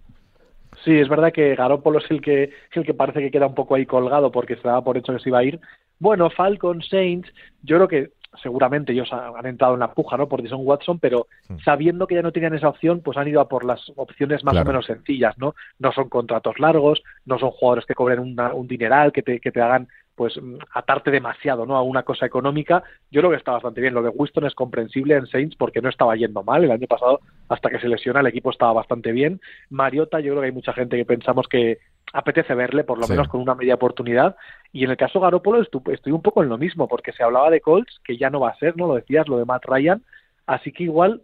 Sí, 0.84 0.92
es 0.98 1.08
verdad 1.08 1.32
que 1.32 1.54
Garópolo 1.54 1.98
es 1.98 2.10
el 2.10 2.20
que, 2.20 2.50
el 2.72 2.84
que 2.84 2.92
parece 2.92 3.20
que 3.20 3.30
queda 3.30 3.46
un 3.46 3.54
poco 3.54 3.74
ahí 3.74 3.86
colgado 3.86 4.30
porque 4.30 4.56
se 4.56 4.68
daba 4.68 4.84
por 4.84 4.98
hecho 4.98 5.14
que 5.14 5.20
se 5.20 5.30
iba 5.30 5.38
a 5.38 5.44
ir, 5.44 5.60
bueno, 5.98 6.28
Falcon, 6.28 6.82
Saints, 6.82 7.32
yo 7.62 7.76
creo 7.76 7.88
que 7.88 8.10
seguramente 8.42 8.92
ellos 8.92 9.12
han 9.12 9.46
entrado 9.46 9.74
en 9.74 9.80
la 9.80 9.92
puja, 9.92 10.16
¿no? 10.16 10.28
Por 10.28 10.42
Dison 10.42 10.60
Watson, 10.62 10.98
pero 10.98 11.26
hmm. 11.48 11.58
sabiendo 11.64 12.06
que 12.06 12.14
ya 12.14 12.22
no 12.22 12.32
tenían 12.32 12.54
esa 12.54 12.68
opción, 12.68 13.00
pues 13.00 13.16
han 13.16 13.28
ido 13.28 13.40
a 13.40 13.48
por 13.48 13.64
las 13.64 13.92
opciones 13.96 14.44
más 14.44 14.56
o 14.56 14.64
menos 14.64 14.86
sencillas, 14.86 15.36
¿no? 15.38 15.54
No 15.78 15.92
son 15.92 16.08
contratos 16.08 16.58
largos, 16.58 17.02
no 17.24 17.38
son 17.38 17.50
jugadores 17.50 17.86
que 17.86 17.94
cobren 17.94 18.20
un 18.20 18.68
dineral, 18.68 19.12
que 19.12 19.22
te, 19.22 19.40
que 19.40 19.52
te 19.52 19.60
hagan 19.60 19.88
pues 20.14 20.38
atarte 20.72 21.10
demasiado 21.10 21.66
¿no? 21.66 21.76
a 21.76 21.82
una 21.82 22.02
cosa 22.02 22.26
económica. 22.26 22.82
Yo 23.10 23.20
creo 23.20 23.30
que 23.30 23.36
está 23.36 23.52
bastante 23.52 23.80
bien. 23.80 23.94
Lo 23.94 24.02
de 24.02 24.10
Winston 24.10 24.46
es 24.46 24.54
comprensible 24.54 25.16
en 25.16 25.26
Saints 25.26 25.56
porque 25.56 25.80
no 25.80 25.88
estaba 25.88 26.16
yendo 26.16 26.42
mal. 26.42 26.64
El 26.64 26.70
año 26.70 26.86
pasado, 26.86 27.20
hasta 27.48 27.70
que 27.70 27.80
se 27.80 27.88
lesiona, 27.88 28.20
el 28.20 28.26
equipo 28.26 28.50
estaba 28.50 28.72
bastante 28.72 29.12
bien. 29.12 29.40
Mariota, 29.70 30.20
yo 30.20 30.32
creo 30.32 30.40
que 30.42 30.46
hay 30.46 30.52
mucha 30.52 30.72
gente 30.72 30.96
que 30.96 31.04
pensamos 31.04 31.48
que 31.48 31.78
apetece 32.12 32.54
verle, 32.54 32.84
por 32.84 32.98
lo 32.98 33.08
menos 33.08 33.28
con 33.28 33.40
una 33.40 33.54
media 33.54 33.74
oportunidad. 33.74 34.36
Y 34.72 34.84
en 34.84 34.90
el 34.90 34.96
caso 34.96 35.20
Garoppolo 35.20 35.60
estoy 35.62 36.12
un 36.12 36.22
poco 36.22 36.42
en 36.42 36.48
lo 36.48 36.58
mismo, 36.58 36.86
porque 36.86 37.12
se 37.12 37.24
hablaba 37.24 37.50
de 37.50 37.60
Colts, 37.60 38.00
que 38.04 38.16
ya 38.16 38.30
no 38.30 38.40
va 38.40 38.50
a 38.50 38.58
ser, 38.58 38.76
¿no? 38.76 38.86
Lo 38.86 38.94
decías, 38.94 39.28
lo 39.28 39.38
de 39.38 39.44
Matt 39.44 39.64
Ryan. 39.64 40.02
Así 40.46 40.70
que 40.70 40.84
igual, 40.84 41.22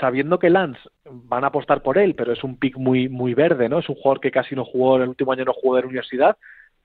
sabiendo 0.00 0.38
que 0.38 0.50
Lance 0.50 0.80
van 1.04 1.44
a 1.44 1.48
apostar 1.48 1.82
por 1.82 1.98
él, 1.98 2.14
pero 2.14 2.32
es 2.32 2.44
un 2.44 2.58
pick 2.58 2.76
muy, 2.76 3.08
muy 3.08 3.34
verde, 3.34 3.68
¿no? 3.68 3.78
Es 3.78 3.88
un 3.88 3.94
jugador 3.94 4.20
que 4.20 4.30
casi 4.30 4.54
no 4.54 4.64
jugó, 4.64 4.96
en 4.96 5.02
el 5.02 5.08
último 5.08 5.32
año 5.32 5.44
no 5.44 5.52
jugó 5.52 5.76
de 5.76 5.82
la 5.82 5.88
universidad, 5.88 6.36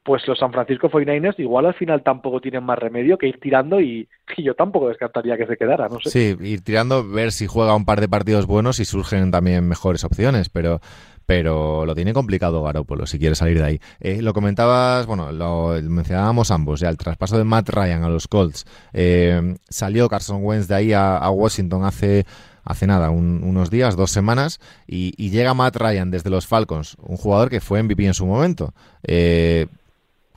pues 0.08 0.26
los 0.26 0.40
San 0.40 0.54
Francisco 0.54 0.90
49ers 0.90 1.38
igual 1.38 1.66
al 1.66 1.74
final 1.74 2.02
tampoco 2.02 2.40
tienen 2.40 2.64
más 2.64 2.80
remedio 2.80 3.18
que 3.18 3.28
ir 3.28 3.42
tirando 3.42 3.82
y, 3.82 4.08
yo 4.38 4.56
tampoco 4.56 4.88
descartaría 4.88 5.36
que 5.36 5.46
se 5.46 5.58
quedara, 5.58 5.90
no 5.90 6.00
sé. 6.00 6.10
Sí, 6.10 6.38
ir 6.48 6.62
tirando, 6.62 7.06
ver 7.06 7.34
si 7.34 7.46
juega 7.46 7.76
un 7.76 7.84
par 7.84 8.00
de 8.00 8.08
partidos 8.08 8.46
buenos 8.46 8.80
y 8.80 8.86
surgen 8.86 9.32
también 9.32 9.68
mejores 9.68 10.06
opciones, 10.06 10.48
pero 10.48 10.80
pero 11.26 11.86
lo 11.86 11.94
tiene 11.94 12.14
complicado 12.14 12.64
Garoppolo 12.64 13.06
si 13.06 13.20
quiere 13.20 13.36
salir 13.36 13.58
de 13.58 13.66
ahí. 13.66 13.80
Eh, 14.00 14.22
lo 14.22 14.34
comentabas, 14.34 15.06
bueno, 15.08 15.34
lo 15.34 15.76
mencionábamos 15.82 16.52
ambos, 16.52 16.80
ya 16.80 16.88
el 16.88 16.96
traspaso 16.96 17.38
de 17.38 17.44
Matt 17.44 17.68
Ryan 17.68 18.06
a 18.06 18.10
los 18.10 18.30
Colts. 18.30 18.66
Eh, 18.94 19.58
salió 19.68 20.08
Carson 20.08 20.40
Wentz 20.42 20.70
de 20.70 20.76
ahí 20.76 20.94
a, 20.94 21.30
Washington 21.30 21.84
hace 21.84 22.26
hace 22.64 22.88
nada, 22.88 23.10
unos 23.10 23.70
días, 23.70 23.96
dos 23.96 24.12
semanas, 24.12 24.60
y, 24.88 25.30
llega 25.30 25.54
Matt 25.54 25.78
Ryan 25.78 26.12
desde 26.12 26.30
los 26.30 26.48
Falcons, 26.48 26.96
un 27.02 27.16
jugador 27.16 27.50
que 27.50 27.62
fue 27.62 27.82
MVP 27.82 28.06
en 28.06 28.14
su 28.14 28.26
momento. 28.26 28.74
Eh, 29.04 29.68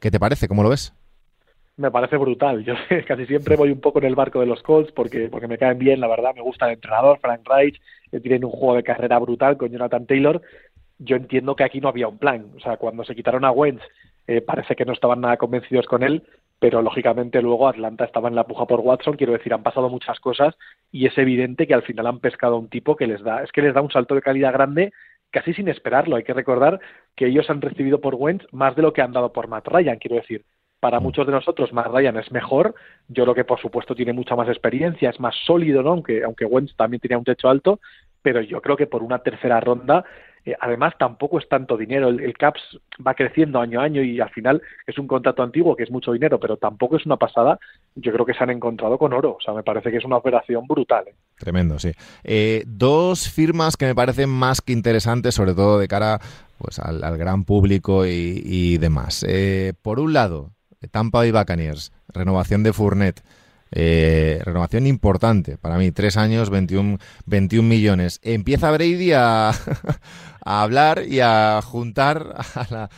¿Qué 0.01 0.11
te 0.11 0.19
parece? 0.19 0.49
¿Cómo 0.49 0.63
lo 0.63 0.71
ves? 0.71 0.95
Me 1.77 1.91
parece 1.91 2.17
brutal. 2.17 2.65
Yo 2.65 2.75
casi 3.07 3.27
siempre 3.27 3.57
voy 3.57 3.71
un 3.71 3.81
poco 3.81 3.99
en 3.99 4.07
el 4.07 4.15
barco 4.15 4.41
de 4.41 4.47
los 4.47 4.63
Colts 4.63 4.93
porque, 4.93 5.29
porque 5.29 5.47
me 5.47 5.59
caen 5.59 5.79
bien, 5.79 6.01
la 6.01 6.09
verdad. 6.09 6.35
Me 6.35 6.43
gusta 6.43 6.67
el 6.67 6.75
entrenador, 6.75 7.19
Frank 7.21 7.43
Reich. 7.47 7.81
Tienen 8.11 8.45
un 8.45 8.51
juego 8.51 8.75
de 8.75 8.83
carrera 8.83 9.19
brutal 9.19 9.57
con 9.57 9.71
Jonathan 9.71 10.07
Taylor. 10.07 10.41
Yo 10.99 11.17
entiendo 11.17 11.55
que 11.55 11.65
aquí 11.65 11.81
no 11.81 11.89
había 11.89 12.09
un 12.09 12.19
plan. 12.19 12.47
O 12.57 12.61
sea, 12.61 12.77
cuando 12.77 13.05
se 13.05 13.15
quitaron 13.15 13.45
a 13.45 13.51
Wentz, 13.51 13.83
eh, 14.27 14.41
parece 14.41 14.75
que 14.75 14.85
no 14.85 14.93
estaban 14.93 15.21
nada 15.21 15.37
convencidos 15.37 15.87
con 15.87 16.03
él, 16.03 16.23
pero 16.59 16.83
lógicamente 16.83 17.43
luego 17.43 17.69
Atlanta 17.69 18.05
estaba 18.05 18.29
en 18.29 18.35
la 18.35 18.45
puja 18.45 18.67
por 18.67 18.81
Watson. 18.81 19.17
Quiero 19.17 19.33
decir, 19.33 19.53
han 19.53 19.63
pasado 19.63 19.89
muchas 19.89 20.19
cosas 20.21 20.55
y 20.93 21.07
es 21.07 21.17
evidente 21.19 21.67
que 21.67 21.75
al 21.75 21.83
final 21.83 22.07
han 22.07 22.21
pescado 22.21 22.55
a 22.55 22.59
un 22.59 22.69
tipo 22.69 22.97
que 22.97 23.07
les 23.07 23.23
da, 23.23 23.43
es 23.43 23.53
que 23.53 23.63
les 23.63 23.75
da 23.75 23.81
un 23.81 23.91
salto 23.91 24.15
de 24.15 24.23
calidad 24.23 24.53
grande 24.53 24.93
casi 25.31 25.55
sin 25.55 25.69
esperarlo. 25.69 26.17
Hay 26.17 26.23
que 26.23 26.35
recordar 26.35 26.81
que 27.17 27.27
ellos 27.27 27.49
han 27.51 27.61
recibido 27.61 28.01
por 28.01 28.15
Wentz 28.15 28.47
más 28.53 28.77
de 28.77 28.83
lo 28.83 28.93
que 28.93 29.03
han 29.03 29.13
dado 29.13 29.33
por 29.33 29.49
Matt 29.49 29.69
Ryan. 29.69 29.99
Quiero 29.99 30.17
decir, 30.17 30.45
para 30.81 31.01
mm. 31.01 31.03
muchos 31.03 31.27
de 31.27 31.33
nosotros 31.33 31.73
Matt 31.73 31.89
Ryan 31.89 32.17
es 32.17 32.31
mejor. 32.33 32.75
Yo 33.09 33.25
creo 33.25 33.35
que 33.35 33.45
por 33.45 33.61
supuesto 33.61 33.95
tiene 33.95 34.13
mucha 34.13 34.37
más 34.37 34.49
experiencia, 34.49 35.11
es 35.11 35.21
más 35.21 35.35
sólido, 35.47 35.83
¿no? 35.83 35.91
Aunque, 35.91 36.25
aunque 36.25 36.45
Wentz 36.45 36.75
también 36.77 37.01
tenía 37.01 37.19
un 37.19 37.25
techo 37.25 37.49
alto, 37.49 37.81
pero 38.23 38.41
yo 38.41 38.61
creo 38.61 38.77
que 38.77 38.87
por 38.87 39.03
una 39.03 39.21
tercera 39.21 39.61
ronda 39.61 40.05
eh, 40.45 40.55
además, 40.59 40.95
tampoco 40.99 41.39
es 41.39 41.49
tanto 41.49 41.77
dinero. 41.77 42.09
El, 42.09 42.37
CAPS 42.37 42.79
va 43.07 43.15
creciendo 43.15 43.61
año 43.61 43.81
a 43.81 43.85
año 43.85 44.03
y 44.03 44.21
al 44.21 44.31
final 44.31 44.63
es 44.87 44.99
un 44.99 45.07
contrato 45.07 45.43
antiguo 45.43 45.77
que 45.77 45.83
es 45.83 45.91
mucho 45.91 46.13
dinero, 46.13 46.41
pero 46.41 46.57
tampoco 46.57 46.97
es 46.97 47.07
una 47.07 47.17
pasada. 47.17 47.59
Yo 47.95 48.13
creo 48.13 48.25
que 48.25 48.35
se 48.35 48.43
han 48.43 48.51
encontrado 48.51 48.99
con 48.99 49.13
oro. 49.13 49.37
O 49.39 49.41
sea, 49.41 49.55
me 49.55 49.63
parece 49.63 49.91
que 49.91 49.99
es 49.99 50.05
una 50.05 50.17
operación 50.17 50.67
brutal. 50.67 51.05
¿eh? 51.09 51.15
Tremendo, 51.39 51.79
sí. 51.79 51.93
Eh, 52.25 52.63
dos 52.67 53.29
firmas 53.29 53.77
que 53.77 53.87
me 53.87 53.95
parecen 53.95 54.31
más 54.31 54.61
que 54.61 54.73
interesantes, 54.73 55.35
sobre 55.35 55.55
todo 55.55 55.79
de 55.79 55.89
cara 55.89 56.21
pues, 56.59 56.79
al, 56.79 57.19
gran 57.19 57.45
público 57.45 58.07
y, 58.07 58.79
demás. 58.79 59.27
por 59.83 60.01
un 60.01 60.13
lado, 60.13 60.53
Tampa 60.91 61.19
Bay 61.19 61.33
Buccaneers, 61.33 61.93
renovación 62.09 62.63
de 62.63 62.73
Fournet. 62.73 63.23
Eh, 63.73 64.41
renovación 64.45 64.87
importante 64.87 65.57
para 65.57 65.79
mí, 65.79 65.93
tres 65.93 66.17
años, 66.17 66.51
21, 66.51 66.99
21 67.27 67.69
millones. 67.69 68.21
Empieza 68.23 68.71
Brady 68.71 69.13
a, 69.13 69.51
a 70.45 70.63
hablar 70.63 71.03
y 71.07 71.21
a 71.21 71.61
juntar, 71.63 72.35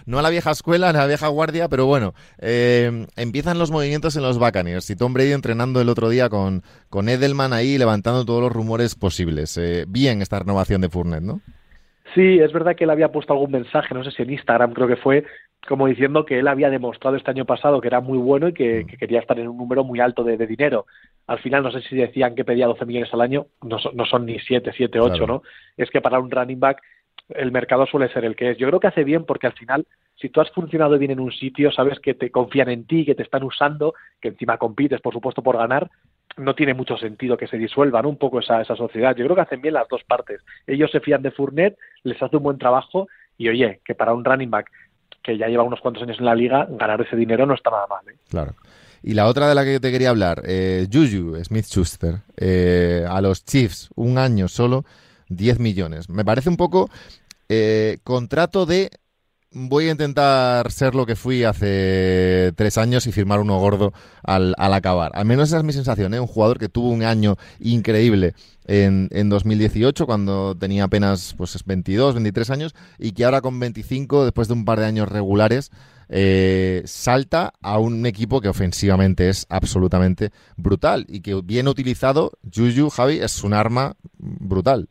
no 0.07 0.19
a 0.19 0.23
la 0.23 0.31
vieja 0.31 0.50
escuela, 0.50 0.91
a 0.91 0.93
la 0.93 1.07
vieja 1.07 1.29
guardia, 1.29 1.69
pero 1.69 1.87
bueno, 1.87 2.14
eh, 2.38 3.07
empiezan 3.17 3.59
los 3.59 3.71
movimientos 3.71 4.17
en 4.17 4.23
los 4.23 4.38
Buccaneers 4.38 4.88
y 4.91 4.97
Tom 4.97 5.12
Brady 5.12 5.33
entrenando 5.33 5.81
el 5.81 5.88
otro 5.88 6.09
día 6.09 6.29
con, 6.29 6.62
con 6.88 7.09
Edelman 7.09 7.52
ahí 7.52 7.79
levantando 7.79 8.25
todos 8.25 8.43
los 8.43 8.52
rumores 8.52 8.95
posibles. 8.95 9.57
Eh, 9.59 9.85
bien 9.88 10.23
esta 10.23 10.38
renovación 10.38 10.81
de 10.81 10.88
Fournette, 10.88 11.25
¿no? 11.25 11.41
Sí, 12.14 12.38
es 12.38 12.52
verdad 12.52 12.76
que 12.76 12.85
él 12.85 12.91
había 12.91 13.11
puesto 13.11 13.33
algún 13.33 13.52
mensaje, 13.52 13.95
no 13.95 14.05
sé 14.05 14.11
si 14.11 14.23
en 14.23 14.33
Instagram 14.33 14.75
creo 14.75 14.87
que 14.87 14.97
fue, 14.97 15.25
como 15.69 15.87
diciendo 15.87 16.25
que 16.25 16.38
él 16.38 16.49
había 16.49 16.71
demostrado 16.71 17.16
este 17.16 17.31
año 17.31 17.45
pasado 17.45 17.81
que 17.81 17.88
era 17.88 18.00
muy 18.00 18.19
bueno 18.19 18.49
y 18.49 18.52
que, 18.52 18.85
mm. 18.85 18.99
quería 18.99 19.21
estar 19.21 19.38
en 19.38 19.49
un 19.49 19.57
número 19.57 19.85
muy 19.85 20.00
alto 20.00 20.25
de, 20.25 20.37
dinero. 20.47 20.87
Al 21.26 21.38
final, 21.38 21.62
no 21.62 21.71
sé 21.71 21.81
si 21.83 21.97
decían 21.97 22.35
que 22.35 22.45
pedía 22.45 22.66
12 22.66 22.85
millones 22.85 23.12
al 23.12 23.21
año, 23.21 23.47
no, 23.62 23.76
no 23.95 24.04
son 24.04 24.26
ni 24.26 24.38
7, 24.40 24.73
7, 24.76 24.99
8, 24.99 25.26
¿no? 25.26 25.42
Es 25.76 25.90
que 25.90 26.00
para 26.00 26.19
un 26.19 26.31
running 26.31 26.59
back 26.59 26.83
el 27.28 27.52
mercado 27.52 27.87
suele 27.87 28.12
ser 28.12 28.25
el 28.25 28.37
que 28.37 28.50
es. 28.50 28.59
Yo 28.59 28.66
creo 28.69 28.81
que 28.81 28.88
hace 28.88 29.04
bien 29.04 29.25
porque 29.25 29.47
al 29.47 29.52
final, 29.52 29.87
si 30.16 30.28
tú 30.28 30.40
has 30.40 30.50
funcionado 30.50 30.99
bien 30.99 31.12
en 31.12 31.21
un 31.21 31.33
sitio, 31.33 31.71
sabes 31.71 31.99
que 32.00 32.14
te 32.14 32.31
confían 32.31 32.69
en 32.69 32.87
ti, 32.87 33.04
que 33.04 33.14
te 33.14 33.23
están 33.23 33.45
usando, 33.45 33.95
que 34.21 34.28
encima 34.28 34.59
compites, 34.59 35.00
por 35.00 35.14
supuesto, 35.14 35.42
por 35.42 35.57
ganar, 35.57 35.90
no 36.37 36.54
tiene 36.54 36.75
mucho 36.75 36.97
sentido 36.97 37.37
que 37.37 37.47
se 37.47 37.59
disuelvan 37.59 38.07
un 38.07 38.16
poco 38.16 38.40
esa, 38.40 38.61
esa 38.61 38.76
sociedad. 38.76 39.14
Yo 39.16 39.25
creo 39.25 39.37
que 39.37 39.42
hacen 39.42 39.61
bien 39.61 39.75
las 39.75 39.88
dos 39.88 40.02
partes. 40.04 40.40
Ellos 40.66 40.90
se 40.90 41.00
fían 41.00 41.23
de 41.23 41.31
Fournet, 41.31 41.76
les 42.02 42.21
hace 42.23 42.37
un 42.37 42.42
buen 42.42 42.59
trabajo 42.59 43.09
y 43.38 43.49
oye, 43.49 43.81
que 43.85 43.95
para 43.95 44.14
un 44.14 44.25
running 44.25 44.50
back 44.50 44.71
que 45.23 45.38
ya 45.38 45.49
lleva 45.49 45.62
unos 45.62 45.81
cuantos 45.81 46.02
años 46.02 46.19
en 46.19 46.25
la 46.25 46.35
liga, 46.35 46.67
ganar 46.71 47.00
ese 47.00 47.17
dinero 47.17 47.47
no 47.47 47.55
está 47.55 47.71
nada 47.71 47.87
mal. 47.87 48.09
¿eh? 48.09 48.17
Claro. 48.29 48.55
Y 49.02 49.14
la 49.14 49.26
otra 49.26 49.49
de 49.49 49.55
la 49.55 49.64
que 49.64 49.81
te 49.81 49.91
quería 49.91 50.11
hablar, 50.11 50.43
eh, 50.47 50.87
Juju 50.93 51.43
Smith-Schuster, 51.43 52.21
eh, 52.37 53.05
a 53.09 53.21
los 53.21 53.45
Chiefs, 53.45 53.91
un 53.97 54.17
año 54.17 54.47
solo, 54.47 54.85
10 55.29 55.59
millones. 55.59 56.09
Me 56.09 56.25
parece 56.25 56.49
un 56.49 56.57
poco 56.57 56.88
eh, 57.49 57.99
contrato 58.05 58.64
de 58.64 58.91
voy 59.54 59.88
a 59.88 59.92
intentar 59.92 60.71
ser 60.71 60.94
lo 60.94 61.06
que 61.06 61.16
fui 61.16 61.44
hace 61.44 62.52
tres 62.56 62.78
años 62.78 63.06
y 63.06 63.12
firmar 63.12 63.40
uno 63.40 63.59
gordo 63.59 63.92
al, 64.23 64.54
acabar. 64.59 65.12
Al 65.14 65.25
menos 65.25 65.49
esa 65.49 65.59
es 65.59 65.64
mi 65.64 65.73
sensación, 65.73 66.14
¿eh? 66.14 66.21
Un 66.21 66.26
jugador 66.26 66.59
que 66.59 66.68
tuvo 66.68 66.90
un 66.90 67.02
año 67.02 67.37
increíble 67.61 68.35
en, 68.66 69.09
en 69.11 69.28
2018, 69.28 70.06
cuando 70.06 70.54
tenía 70.54 70.85
apenas 70.85 71.35
pues 71.37 71.59
22, 71.64 72.14
23 72.14 72.50
años, 72.50 72.75
y 72.99 73.12
que 73.12 73.25
ahora 73.25 73.40
con 73.40 73.59
25, 73.59 74.25
después 74.25 74.49
de 74.49 74.54
un 74.54 74.64
par 74.64 74.78
de 74.78 74.87
años 74.87 75.09
regulares, 75.09 75.71
eh, 76.09 76.82
salta 76.85 77.52
a 77.62 77.78
un 77.78 78.04
equipo 78.04 78.40
que 78.40 78.49
ofensivamente 78.49 79.28
es 79.30 79.47
absolutamente 79.49 80.28
brutal 80.56 81.06
y 81.09 81.23
que 81.23 81.40
bien 81.42 81.68
utilizado, 81.68 82.32
Juju, 82.54 82.90
Javi, 82.90 83.18
es 83.18 83.42
un 83.42 83.54
arma 83.54 83.94
brutal. 84.18 84.88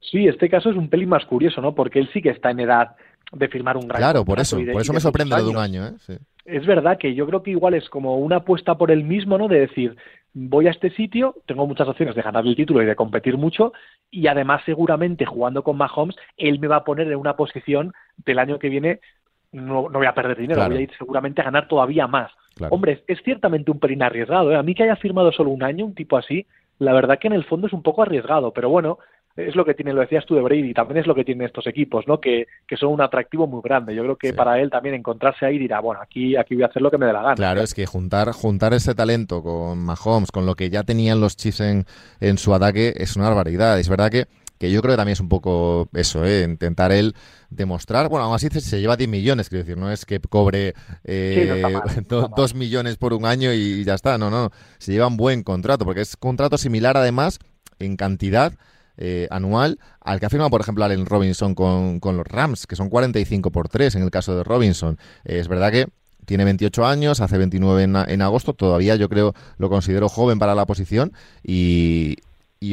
Sí, 0.00 0.26
este 0.26 0.48
caso 0.48 0.70
es 0.70 0.76
un 0.76 0.88
pelín 0.88 1.08
más 1.08 1.24
curioso, 1.24 1.60
¿no? 1.60 1.74
Porque 1.74 1.98
él 1.98 2.08
sí 2.12 2.22
que 2.22 2.30
está 2.30 2.50
en 2.50 2.60
edad 2.60 2.96
de 3.32 3.48
firmar 3.48 3.76
un 3.76 3.88
gran 3.88 3.98
Claro, 3.98 4.24
por 4.24 4.38
eso, 4.38 4.58
por 4.72 4.82
eso 4.82 4.92
me 4.92 5.00
sorprende 5.00 5.36
lo 5.36 5.44
de 5.44 5.50
un 5.50 5.56
año, 5.56 5.86
¿eh? 5.86 6.18
Es 6.44 6.66
verdad 6.66 6.98
que 6.98 7.14
yo 7.14 7.26
creo 7.26 7.42
que 7.42 7.52
igual 7.52 7.74
es 7.74 7.88
como 7.88 8.18
una 8.18 8.36
apuesta 8.36 8.76
por 8.76 8.90
él 8.90 9.04
mismo, 9.04 9.38
¿no? 9.38 9.48
De 9.48 9.60
decir, 9.60 9.96
voy 10.34 10.66
a 10.66 10.70
este 10.70 10.90
sitio, 10.90 11.36
tengo 11.46 11.66
muchas 11.66 11.88
opciones 11.88 12.14
de 12.14 12.22
ganar 12.22 12.46
el 12.46 12.56
título 12.56 12.82
y 12.82 12.86
de 12.86 12.96
competir 12.96 13.36
mucho, 13.36 13.72
y 14.10 14.26
además 14.26 14.62
seguramente 14.66 15.24
jugando 15.24 15.62
con 15.62 15.76
Mahomes, 15.76 16.16
él 16.36 16.58
me 16.58 16.66
va 16.66 16.76
a 16.76 16.84
poner 16.84 17.06
en 17.06 17.16
una 17.16 17.36
posición 17.36 17.92
del 18.24 18.38
año 18.38 18.58
que 18.58 18.68
viene, 18.68 19.00
no, 19.52 19.88
no 19.88 19.98
voy 19.98 20.06
a 20.06 20.14
perder 20.14 20.36
dinero, 20.36 20.66
voy 20.66 20.78
a 20.78 20.80
ir 20.80 20.90
seguramente 20.98 21.40
a 21.40 21.44
ganar 21.44 21.68
todavía 21.68 22.06
más. 22.06 22.32
Hombre, 22.70 23.02
es, 23.06 23.22
ciertamente 23.22 23.70
un 23.70 23.78
pelín 23.78 24.02
arriesgado, 24.02 24.52
¿eh? 24.52 24.56
A 24.56 24.62
mí 24.62 24.74
que 24.74 24.82
haya 24.82 24.96
firmado 24.96 25.32
solo 25.32 25.50
un 25.50 25.62
año, 25.62 25.86
un 25.86 25.94
tipo 25.94 26.16
así, 26.16 26.46
la 26.78 26.92
verdad 26.92 27.18
que 27.18 27.28
en 27.28 27.34
el 27.34 27.44
fondo 27.44 27.66
es 27.66 27.72
un 27.72 27.82
poco 27.82 28.02
arriesgado, 28.02 28.52
pero 28.52 28.68
bueno, 28.68 28.98
es 29.36 29.56
lo 29.56 29.64
que 29.64 29.74
tiene, 29.74 29.92
lo 29.92 30.00
decías 30.00 30.26
tú 30.26 30.34
de 30.34 30.42
Brady, 30.42 30.74
también 30.74 30.98
es 30.98 31.06
lo 31.06 31.14
que 31.14 31.24
tienen 31.24 31.46
estos 31.46 31.66
equipos, 31.66 32.06
¿no? 32.06 32.20
Que, 32.20 32.46
que 32.66 32.76
son 32.76 32.90
un 32.92 33.00
atractivo 33.00 33.46
muy 33.46 33.62
grande. 33.62 33.94
Yo 33.94 34.02
creo 34.02 34.16
que 34.16 34.34
para 34.34 34.60
él 34.60 34.70
también 34.70 34.94
encontrarse 34.94 35.46
ahí 35.46 35.58
dirá, 35.58 35.80
bueno, 35.80 36.00
aquí, 36.02 36.36
aquí 36.36 36.54
voy 36.54 36.64
a 36.64 36.66
hacer 36.66 36.82
lo 36.82 36.90
que 36.90 36.98
me 36.98 37.06
dé 37.06 37.12
la 37.12 37.22
gana. 37.22 37.34
Claro, 37.34 37.62
es 37.62 37.74
que 37.74 37.86
juntar, 37.86 38.30
juntar 38.32 38.74
ese 38.74 38.94
talento 38.94 39.42
con 39.42 39.78
Mahomes, 39.78 40.30
con 40.30 40.46
lo 40.46 40.54
que 40.54 40.70
ya 40.70 40.82
tenían 40.82 41.20
los 41.20 41.36
Chiefs 41.36 41.60
en, 41.60 41.84
en 42.20 42.38
su 42.38 42.54
ataque, 42.54 42.92
es 42.96 43.16
una 43.16 43.28
barbaridad. 43.28 43.78
Es 43.78 43.88
verdad 43.88 44.10
que 44.10 44.26
que 44.62 44.70
yo 44.70 44.80
creo 44.80 44.92
que 44.92 44.96
también 44.96 45.14
es 45.14 45.20
un 45.20 45.28
poco 45.28 45.88
eso, 45.92 46.24
¿eh? 46.24 46.44
intentar 46.44 46.92
él 46.92 47.16
demostrar, 47.50 48.08
bueno, 48.08 48.26
aún 48.26 48.36
así 48.36 48.46
se 48.48 48.80
lleva 48.80 48.96
10 48.96 49.10
millones, 49.10 49.48
quiero 49.48 49.64
decir, 49.64 49.76
no 49.76 49.90
es 49.90 50.06
que 50.06 50.20
cobre 50.20 50.74
eh, 51.02 51.64
dos 52.36 52.54
millones 52.54 52.96
por 52.96 53.12
un 53.12 53.24
año 53.24 53.52
y 53.52 53.82
ya 53.82 53.94
está, 53.94 54.18
no, 54.18 54.30
no, 54.30 54.52
se 54.78 54.92
lleva 54.92 55.08
un 55.08 55.16
buen 55.16 55.42
contrato, 55.42 55.84
porque 55.84 56.02
es 56.02 56.16
contrato 56.16 56.58
similar 56.58 56.96
además 56.96 57.40
en 57.80 57.96
cantidad 57.96 58.52
eh, 58.96 59.26
anual 59.30 59.78
al 60.00 60.20
que 60.20 60.26
ha 60.26 60.30
firmado, 60.30 60.50
por 60.50 60.60
ejemplo, 60.60 60.84
Allen 60.84 61.06
Robinson 61.06 61.54
con, 61.54 62.00
los 62.02 62.26
Rams, 62.26 62.66
que 62.66 62.76
son 62.76 62.88
45 62.88 63.50
por 63.50 63.68
3 63.68 63.96
en 63.96 64.02
el 64.02 64.10
caso 64.10 64.36
de 64.36 64.44
Robinson. 64.44 64.98
Eh, 65.24 65.38
es 65.38 65.48
verdad 65.48 65.70
que 65.72 65.88
tiene 66.24 66.44
28 66.44 66.86
años, 66.86 67.20
hace 67.20 67.38
29 67.38 67.82
en, 67.82 68.22
agosto, 68.22 68.54
todavía 68.54 68.96
yo 68.96 69.08
creo 69.08 69.34
lo 69.58 69.68
considero 69.68 70.08
joven 70.08 70.38
para 70.38 70.54
la 70.54 70.66
posición 70.66 71.12
y, 71.42 72.16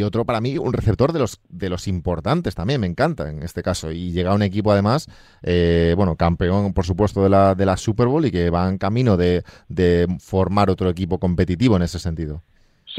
otro 0.03 0.23
para 0.23 0.39
mí 0.39 0.55
un 0.59 0.71
receptor 0.71 1.13
de 1.13 1.19
los 1.19 1.39
de 1.49 1.67
los 1.67 1.87
importantes 1.87 2.53
también 2.53 2.79
me 2.79 2.85
encanta 2.85 3.27
en 3.27 3.41
este 3.41 3.63
caso 3.63 3.91
y 3.91 4.11
llega 4.11 4.35
un 4.35 4.43
equipo 4.43 4.71
además 4.71 5.07
eh, 5.41 5.95
bueno 5.97 6.15
campeón 6.15 6.73
por 6.73 6.85
supuesto 6.85 7.23
de 7.23 7.29
la 7.29 7.55
de 7.55 7.65
la 7.65 7.75
Super 7.75 8.05
Bowl 8.05 8.23
y 8.23 8.29
que 8.29 8.51
va 8.51 8.69
en 8.69 8.77
camino 8.77 9.17
de, 9.17 9.43
de 9.67 10.05
formar 10.19 10.69
otro 10.69 10.91
equipo 10.91 11.17
competitivo 11.17 11.75
en 11.75 11.81
ese 11.81 11.97
sentido 11.97 12.43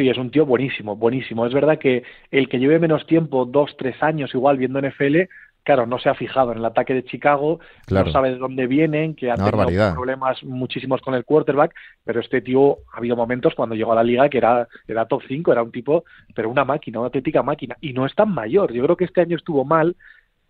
Sí, 0.01 0.09
es 0.09 0.17
un 0.17 0.31
tío 0.31 0.47
buenísimo, 0.47 0.97
buenísimo. 0.97 1.45
Es 1.45 1.53
verdad 1.53 1.79
que 1.79 2.05
el 2.31 2.49
que 2.49 2.59
lleve 2.59 2.79
menos 2.79 3.07
tiempo, 3.07 3.45
dos, 3.45 3.77
tres 3.77 4.03
años 4.03 4.33
igual 4.33 4.57
viendo 4.57 4.81
NFL, 4.81 5.29
claro, 5.63 5.85
no 5.85 5.99
se 5.99 6.09
ha 6.09 6.15
fijado 6.15 6.53
en 6.53 6.59
el 6.59 6.65
ataque 6.65 6.95
de 6.95 7.05
Chicago, 7.05 7.61
no 7.91 8.11
sabe 8.11 8.31
de 8.31 8.39
dónde 8.39 8.67
vienen, 8.67 9.15
que 9.15 9.31
ha 9.31 9.35
tenido 9.35 9.93
problemas 9.93 10.43
muchísimos 10.43 11.03
con 11.03 11.13
el 11.13 11.27
quarterback, 11.27 11.75
pero 12.03 12.21
este 12.21 12.41
tío 12.41 12.79
ha 12.95 12.97
habido 12.97 13.15
momentos 13.15 13.55
cuando 13.55 13.75
llegó 13.75 13.93
a 13.93 13.97
la 13.97 14.03
liga 14.03 14.31
que 14.31 14.39
era, 14.39 14.67
era 14.89 15.05
top 15.05 15.21
5, 15.29 15.53
era 15.53 15.63
un 15.63 15.71
tipo, 15.71 16.05
pero 16.35 16.49
una 16.49 16.65
máquina, 16.65 17.01
una 17.01 17.09
auténtica 17.09 17.43
máquina, 17.43 17.77
y 17.83 17.93
no 17.93 18.07
es 18.07 18.15
tan 18.15 18.33
mayor. 18.33 18.73
Yo 18.73 18.83
creo 18.83 18.97
que 18.97 19.05
este 19.05 19.21
año 19.21 19.37
estuvo 19.37 19.67
mal 19.67 19.97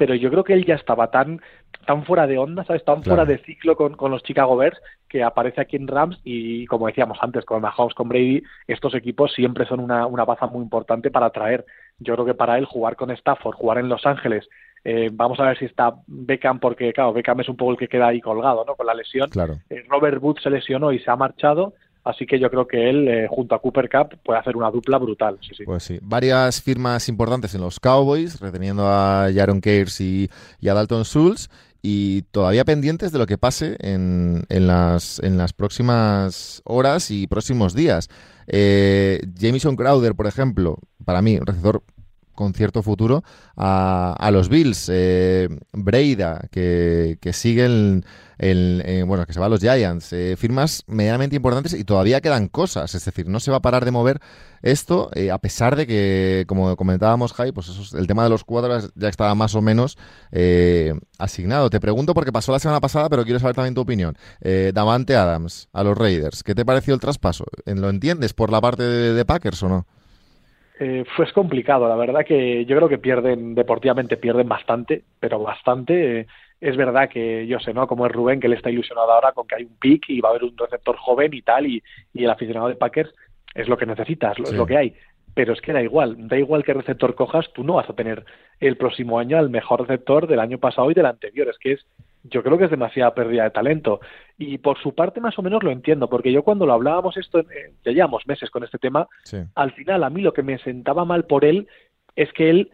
pero 0.00 0.14
yo 0.14 0.30
creo 0.30 0.44
que 0.44 0.54
él 0.54 0.64
ya 0.64 0.76
estaba 0.76 1.10
tan 1.10 1.42
tan 1.84 2.06
fuera 2.06 2.26
de 2.26 2.38
onda, 2.38 2.64
¿sabes? 2.64 2.82
Tan 2.86 3.02
fuera 3.02 3.26
de 3.26 3.36
ciclo 3.36 3.76
con, 3.76 3.96
con, 3.96 4.10
los 4.10 4.22
Chicago 4.22 4.56
Bears 4.56 4.80
que 5.08 5.22
aparece 5.22 5.60
aquí 5.60 5.76
en 5.76 5.86
Rams 5.86 6.18
y 6.24 6.64
como 6.68 6.86
decíamos 6.86 7.18
antes 7.20 7.44
con 7.44 7.60
Mahomes, 7.60 7.92
con 7.92 8.08
Brady, 8.08 8.42
estos 8.66 8.94
equipos 8.94 9.34
siempre 9.34 9.66
son 9.66 9.78
una, 9.78 10.06
una 10.06 10.24
baza 10.24 10.46
muy 10.46 10.62
importante 10.62 11.10
para 11.10 11.26
atraer. 11.26 11.66
Yo 11.98 12.14
creo 12.14 12.24
que 12.24 12.32
para 12.32 12.56
él 12.56 12.64
jugar 12.64 12.96
con 12.96 13.10
Stafford, 13.10 13.56
jugar 13.56 13.76
en 13.76 13.90
Los 13.90 14.06
Ángeles, 14.06 14.48
eh, 14.84 15.10
vamos 15.12 15.38
a 15.38 15.44
ver 15.44 15.58
si 15.58 15.66
está 15.66 15.92
Beckham, 16.06 16.60
porque 16.60 16.94
claro, 16.94 17.12
Beckham 17.12 17.40
es 17.40 17.50
un 17.50 17.58
poco 17.58 17.72
el 17.72 17.76
que 17.76 17.88
queda 17.88 18.06
ahí 18.06 18.22
colgado, 18.22 18.64
¿no? 18.66 18.76
Con 18.76 18.86
la 18.86 18.94
lesión. 18.94 19.28
Claro. 19.28 19.58
Eh, 19.68 19.84
Robert 19.86 20.22
Woods 20.22 20.42
se 20.42 20.48
lesionó 20.48 20.92
y 20.92 20.98
se 21.00 21.10
ha 21.10 21.16
marchado. 21.16 21.74
Así 22.02 22.26
que 22.26 22.38
yo 22.38 22.50
creo 22.50 22.66
que 22.66 22.88
él, 22.88 23.08
eh, 23.08 23.26
junto 23.28 23.54
a 23.54 23.60
Cooper 23.60 23.88
Cup, 23.90 24.18
puede 24.24 24.38
hacer 24.38 24.56
una 24.56 24.70
dupla 24.70 24.98
brutal. 24.98 25.38
Sí, 25.42 25.54
sí. 25.54 25.64
Pues 25.64 25.82
sí. 25.82 25.98
Varias 26.02 26.62
firmas 26.62 27.08
importantes 27.08 27.54
en 27.54 27.60
los 27.60 27.78
Cowboys, 27.78 28.40
reteniendo 28.40 28.86
a 28.86 29.28
Jaron 29.34 29.60
Keyes 29.60 30.00
y, 30.00 30.30
a 30.66 30.72
Dalton 30.72 31.04
Schultz, 31.04 31.50
y 31.82 32.22
todavía 32.30 32.64
pendientes 32.64 33.12
de 33.12 33.18
lo 33.18 33.26
que 33.26 33.38
pase 33.38 33.76
en, 33.80 34.44
en, 34.48 34.66
las, 34.66 35.18
en 35.22 35.36
las 35.36 35.52
próximas 35.52 36.62
horas 36.64 37.10
y 37.10 37.26
próximos 37.26 37.74
días. 37.74 38.08
Eh, 38.46 39.20
Jameson 39.34 39.76
Crowder, 39.76 40.14
por 40.14 40.26
ejemplo, 40.26 40.78
para 41.04 41.22
mí, 41.22 41.36
un 41.36 41.46
receptor 41.46 41.82
con 42.40 42.54
cierto 42.54 42.82
futuro 42.82 43.22
a, 43.54 44.16
a 44.18 44.30
los 44.30 44.48
Bills. 44.48 44.88
Eh, 44.90 45.48
Breida, 45.74 46.40
que, 46.50 47.18
que 47.20 47.34
sigue 47.34 47.66
el, 47.66 49.04
bueno, 49.06 49.26
que 49.26 49.34
se 49.34 49.40
va 49.40 49.44
a 49.44 49.48
los 49.50 49.60
Giants. 49.60 50.14
Eh, 50.14 50.36
firmas 50.38 50.82
medianamente 50.86 51.36
importantes 51.36 51.74
y 51.74 51.84
todavía 51.84 52.22
quedan 52.22 52.48
cosas. 52.48 52.94
Es 52.94 53.04
decir, 53.04 53.28
no 53.28 53.40
se 53.40 53.50
va 53.50 53.58
a 53.58 53.60
parar 53.60 53.84
de 53.84 53.90
mover 53.90 54.20
esto, 54.62 55.10
eh, 55.14 55.30
a 55.30 55.36
pesar 55.36 55.76
de 55.76 55.86
que, 55.86 56.44
como 56.46 56.74
comentábamos, 56.76 57.34
Jai, 57.34 57.52
pues 57.52 57.68
eso, 57.68 57.98
el 57.98 58.06
tema 58.06 58.24
de 58.24 58.30
los 58.30 58.42
cuadros 58.42 58.90
ya 58.94 59.08
estaba 59.08 59.34
más 59.34 59.54
o 59.54 59.60
menos 59.60 59.98
asignado. 61.18 61.68
Te 61.68 61.78
pregunto 61.78 62.14
porque 62.14 62.32
pasó 62.32 62.52
la 62.52 62.58
semana 62.58 62.80
pasada, 62.80 63.10
pero 63.10 63.24
quiero 63.24 63.38
saber 63.38 63.54
también 63.54 63.74
tu 63.74 63.82
opinión. 63.82 64.16
Davante 64.72 65.14
Adams 65.14 65.68
a 65.74 65.84
los 65.84 65.96
Raiders, 65.96 66.42
¿qué 66.42 66.54
te 66.54 66.64
pareció 66.64 66.94
el 66.94 67.00
traspaso? 67.00 67.44
¿Lo 67.66 67.90
entiendes 67.90 68.32
por 68.32 68.50
la 68.50 68.62
parte 68.62 68.82
de 68.82 69.24
Packers 69.26 69.62
o 69.62 69.68
no? 69.68 69.86
Eh, 70.82 71.04
fue 71.14 71.30
complicado. 71.32 71.86
La 71.86 71.94
verdad 71.94 72.24
que 72.24 72.64
yo 72.64 72.74
creo 72.74 72.88
que 72.88 72.96
pierden, 72.96 73.54
deportivamente 73.54 74.16
pierden 74.16 74.48
bastante, 74.48 75.04
pero 75.20 75.38
bastante. 75.38 76.26
es 76.58 76.76
verdad 76.76 77.10
que 77.10 77.46
yo 77.46 77.60
sé, 77.60 77.74
¿no? 77.74 77.86
Como 77.86 78.06
es 78.06 78.12
Rubén, 78.12 78.40
que 78.40 78.46
él 78.46 78.54
está 78.54 78.70
ilusionado 78.70 79.12
ahora 79.12 79.32
con 79.32 79.46
que 79.46 79.56
hay 79.56 79.64
un 79.64 79.76
pick 79.76 80.08
y 80.08 80.22
va 80.22 80.30
a 80.30 80.32
haber 80.32 80.44
un 80.44 80.56
receptor 80.56 80.96
joven 80.96 81.34
y 81.34 81.42
tal, 81.42 81.66
y, 81.66 81.82
y 82.14 82.24
el 82.24 82.30
aficionado 82.30 82.68
de 82.68 82.76
Packers 82.76 83.14
es 83.54 83.68
lo 83.68 83.76
que 83.76 83.84
necesitas, 83.84 84.38
es 84.38 84.54
lo 84.54 84.64
que 84.64 84.78
hay. 84.78 84.94
Pero 85.34 85.52
es 85.52 85.60
que 85.60 85.74
da 85.74 85.82
igual, 85.82 86.16
da 86.28 86.38
igual 86.38 86.64
qué 86.64 86.72
receptor 86.72 87.14
cojas, 87.14 87.52
tú 87.52 87.62
no 87.62 87.74
vas 87.74 87.90
a 87.90 87.94
tener 87.94 88.24
el 88.58 88.78
próximo 88.78 89.18
año 89.18 89.38
el 89.38 89.50
mejor 89.50 89.82
receptor 89.82 90.26
del 90.26 90.40
año 90.40 90.56
pasado 90.56 90.90
y 90.90 90.94
del 90.94 91.06
anterior. 91.06 91.46
Es 91.48 91.58
que 91.58 91.72
es 91.72 91.86
yo 92.24 92.42
creo 92.42 92.58
que 92.58 92.64
es 92.64 92.70
demasiada 92.70 93.14
pérdida 93.14 93.44
de 93.44 93.50
talento. 93.50 94.00
Y 94.38 94.58
por 94.58 94.78
su 94.78 94.94
parte 94.94 95.20
más 95.20 95.38
o 95.38 95.42
menos 95.42 95.62
lo 95.62 95.70
entiendo, 95.70 96.08
porque 96.08 96.32
yo 96.32 96.42
cuando 96.42 96.66
lo 96.66 96.72
hablábamos 96.72 97.16
esto, 97.16 97.40
eh, 97.40 97.72
ya 97.84 97.92
llevamos 97.92 98.26
meses 98.26 98.50
con 98.50 98.64
este 98.64 98.78
tema, 98.78 99.08
al 99.54 99.72
final 99.72 100.04
a 100.04 100.10
mí 100.10 100.22
lo 100.22 100.32
que 100.32 100.42
me 100.42 100.58
sentaba 100.58 101.04
mal 101.04 101.24
por 101.24 101.44
él 101.44 101.68
es 102.16 102.32
que 102.32 102.50
él 102.50 102.70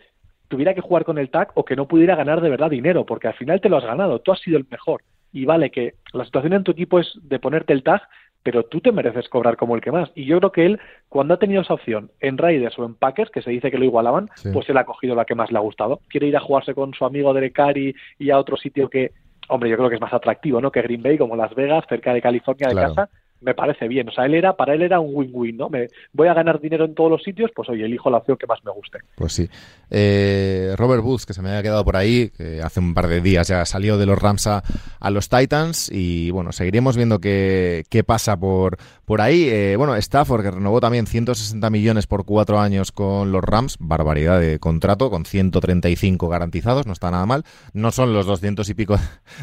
tuviera 0.48 0.74
que 0.74 0.80
jugar 0.80 1.04
con 1.04 1.18
el 1.18 1.30
TAC 1.30 1.52
o 1.54 1.64
que 1.64 1.76
no 1.76 1.88
pudiera 1.88 2.14
ganar 2.14 2.40
de 2.40 2.50
verdad 2.50 2.70
dinero, 2.70 3.04
porque 3.04 3.28
al 3.28 3.34
final 3.34 3.60
te 3.60 3.68
lo 3.68 3.76
has 3.76 3.84
ganado, 3.84 4.20
tú 4.20 4.32
has 4.32 4.40
sido 4.40 4.58
el 4.58 4.66
mejor. 4.70 5.02
Y 5.32 5.44
vale 5.44 5.70
que 5.70 5.94
la 6.12 6.24
situación 6.24 6.52
en 6.52 6.64
tu 6.64 6.72
equipo 6.72 6.98
es 6.98 7.12
de 7.22 7.38
ponerte 7.38 7.72
el 7.72 7.82
tag, 7.82 8.02
pero 8.42 8.62
tú 8.62 8.80
te 8.80 8.92
mereces 8.92 9.28
cobrar 9.28 9.56
como 9.56 9.74
el 9.74 9.82
que 9.82 9.90
más. 9.90 10.10
Y 10.14 10.24
yo 10.24 10.38
creo 10.38 10.52
que 10.52 10.66
él, 10.66 10.80
cuando 11.08 11.34
ha 11.34 11.38
tenido 11.38 11.62
esa 11.62 11.74
opción 11.74 12.12
en 12.20 12.38
Raiders 12.38 12.78
o 12.78 12.84
en 12.84 12.94
Packers, 12.94 13.30
que 13.30 13.42
se 13.42 13.50
dice 13.50 13.72
que 13.72 13.78
lo 13.78 13.84
igualaban, 13.84 14.30
pues 14.52 14.68
él 14.68 14.78
ha 14.78 14.84
cogido 14.84 15.16
la 15.16 15.24
que 15.24 15.34
más 15.34 15.50
le 15.50 15.58
ha 15.58 15.62
gustado. 15.62 16.00
Quiere 16.08 16.28
ir 16.28 16.36
a 16.36 16.40
jugarse 16.40 16.72
con 16.72 16.94
su 16.94 17.04
amigo 17.04 17.34
Derek 17.34 17.54
Carr 17.54 17.76
y 17.76 18.30
a 18.30 18.38
otro 18.38 18.56
sitio 18.56 18.88
que 18.88 19.10
hombre, 19.48 19.70
yo 19.70 19.76
creo 19.76 19.88
que 19.88 19.96
es 19.96 20.00
más 20.00 20.12
atractivo, 20.12 20.60
¿no? 20.60 20.70
Que 20.70 20.82
Green 20.82 21.02
Bay, 21.02 21.18
como 21.18 21.36
Las 21.36 21.54
Vegas, 21.54 21.84
cerca 21.88 22.12
de 22.12 22.22
California 22.22 22.68
de 22.68 22.74
casa, 22.74 23.08
me 23.40 23.54
parece 23.54 23.88
bien. 23.88 24.08
O 24.08 24.12
sea, 24.12 24.26
él 24.26 24.34
era, 24.34 24.56
para 24.56 24.74
él 24.74 24.82
era 24.82 25.00
un 25.00 25.14
win-win, 25.14 25.56
¿no? 25.56 25.68
Me, 25.68 25.88
voy 26.12 26.28
a 26.28 26.34
ganar 26.34 26.60
dinero 26.60 26.84
en 26.84 26.94
todos 26.94 27.10
los 27.10 27.22
sitios, 27.22 27.50
pues 27.54 27.68
oye, 27.68 27.84
elijo 27.84 28.10
la 28.10 28.18
opción 28.18 28.36
que 28.36 28.46
más 28.46 28.64
me 28.64 28.72
guste. 28.72 28.98
Pues 29.14 29.32
sí. 29.32 29.48
Eh, 29.90 30.74
Robert 30.76 31.02
Woods, 31.04 31.26
que 31.26 31.34
se 31.34 31.42
me 31.42 31.50
había 31.50 31.62
quedado 31.62 31.84
por 31.84 31.96
ahí, 31.96 32.30
que 32.30 32.60
hace 32.62 32.80
un 32.80 32.94
par 32.94 33.08
de 33.08 33.20
días 33.20 33.48
ya 33.48 33.64
salió 33.64 33.98
de 33.98 34.06
los 34.06 34.18
Rams 34.18 34.46
a, 34.46 34.62
los 35.10 35.28
Titans 35.28 35.88
y 35.92 36.30
bueno, 36.32 36.50
seguiremos 36.50 36.96
viendo 36.96 37.20
qué, 37.20 37.84
qué 37.88 38.02
pasa 38.02 38.36
por, 38.36 38.76
por 39.04 39.20
ahí. 39.20 39.48
Eh, 39.48 39.76
bueno, 39.76 39.94
Stafford, 39.94 40.42
que 40.42 40.50
renovó 40.50 40.80
también 40.80 41.06
160 41.06 41.70
millones 41.70 42.06
por 42.06 42.24
cuatro 42.24 42.58
años 42.58 42.92
con 42.92 43.32
los 43.32 43.42
Rams, 43.42 43.76
barbaridad 43.78 44.40
de 44.40 44.58
contrato, 44.58 45.10
con 45.10 45.24
135 45.24 46.28
garantizados, 46.28 46.86
no 46.86 46.92
está 46.92 47.10
nada 47.10 47.24
mal. 47.24 47.44
No 47.72 47.92
son 47.92 48.12
los 48.12 48.26
200 48.26 48.68
y 48.68 48.74
pico 48.74 48.96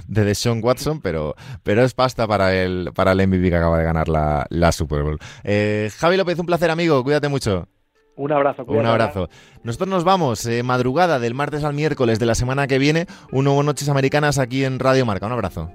de 0.08 0.26
Deshaun 0.26 0.62
Watson, 0.63 1.02
pero, 1.02 1.36
pero 1.63 1.84
es 1.84 1.94
pasta 1.94 2.28
para 2.28 2.54
el, 2.54 2.91
para 2.94 3.13
el 3.13 3.28
MVP 3.28 3.50
que 3.50 3.56
acaba 3.56 3.78
de 3.78 3.83
ganar 3.84 4.10
la, 4.10 4.46
la 4.50 4.72
Super 4.72 5.04
Bowl. 5.04 5.19
Eh, 5.43 5.89
Javi 5.98 6.17
López, 6.17 6.39
un 6.39 6.46
placer, 6.46 6.72
amigo, 6.72 7.04
cuídate 7.04 7.28
mucho. 7.28 7.67
Un 8.15 8.32
abrazo. 8.32 8.63
Un 8.67 8.86
abrazo. 8.86 9.30
Nosotros 9.63 9.89
nos 9.89 10.04
vamos, 10.04 10.46
eh, 10.46 10.62
madrugada 10.62 11.19
del 11.19 11.34
martes 11.34 11.63
al 11.63 11.74
miércoles 11.74 12.19
de 12.19 12.26
la 12.28 12.36
semana 12.36 12.67
que 12.67 12.78
viene, 12.78 13.08
un 13.32 13.46
nuevo 13.46 13.63
Noches 13.63 13.89
Americanas 13.89 14.38
aquí 14.38 14.65
en 14.65 14.80
Radio 14.80 15.06
Marca. 15.06 15.26
Un 15.26 15.32
abrazo. 15.32 15.72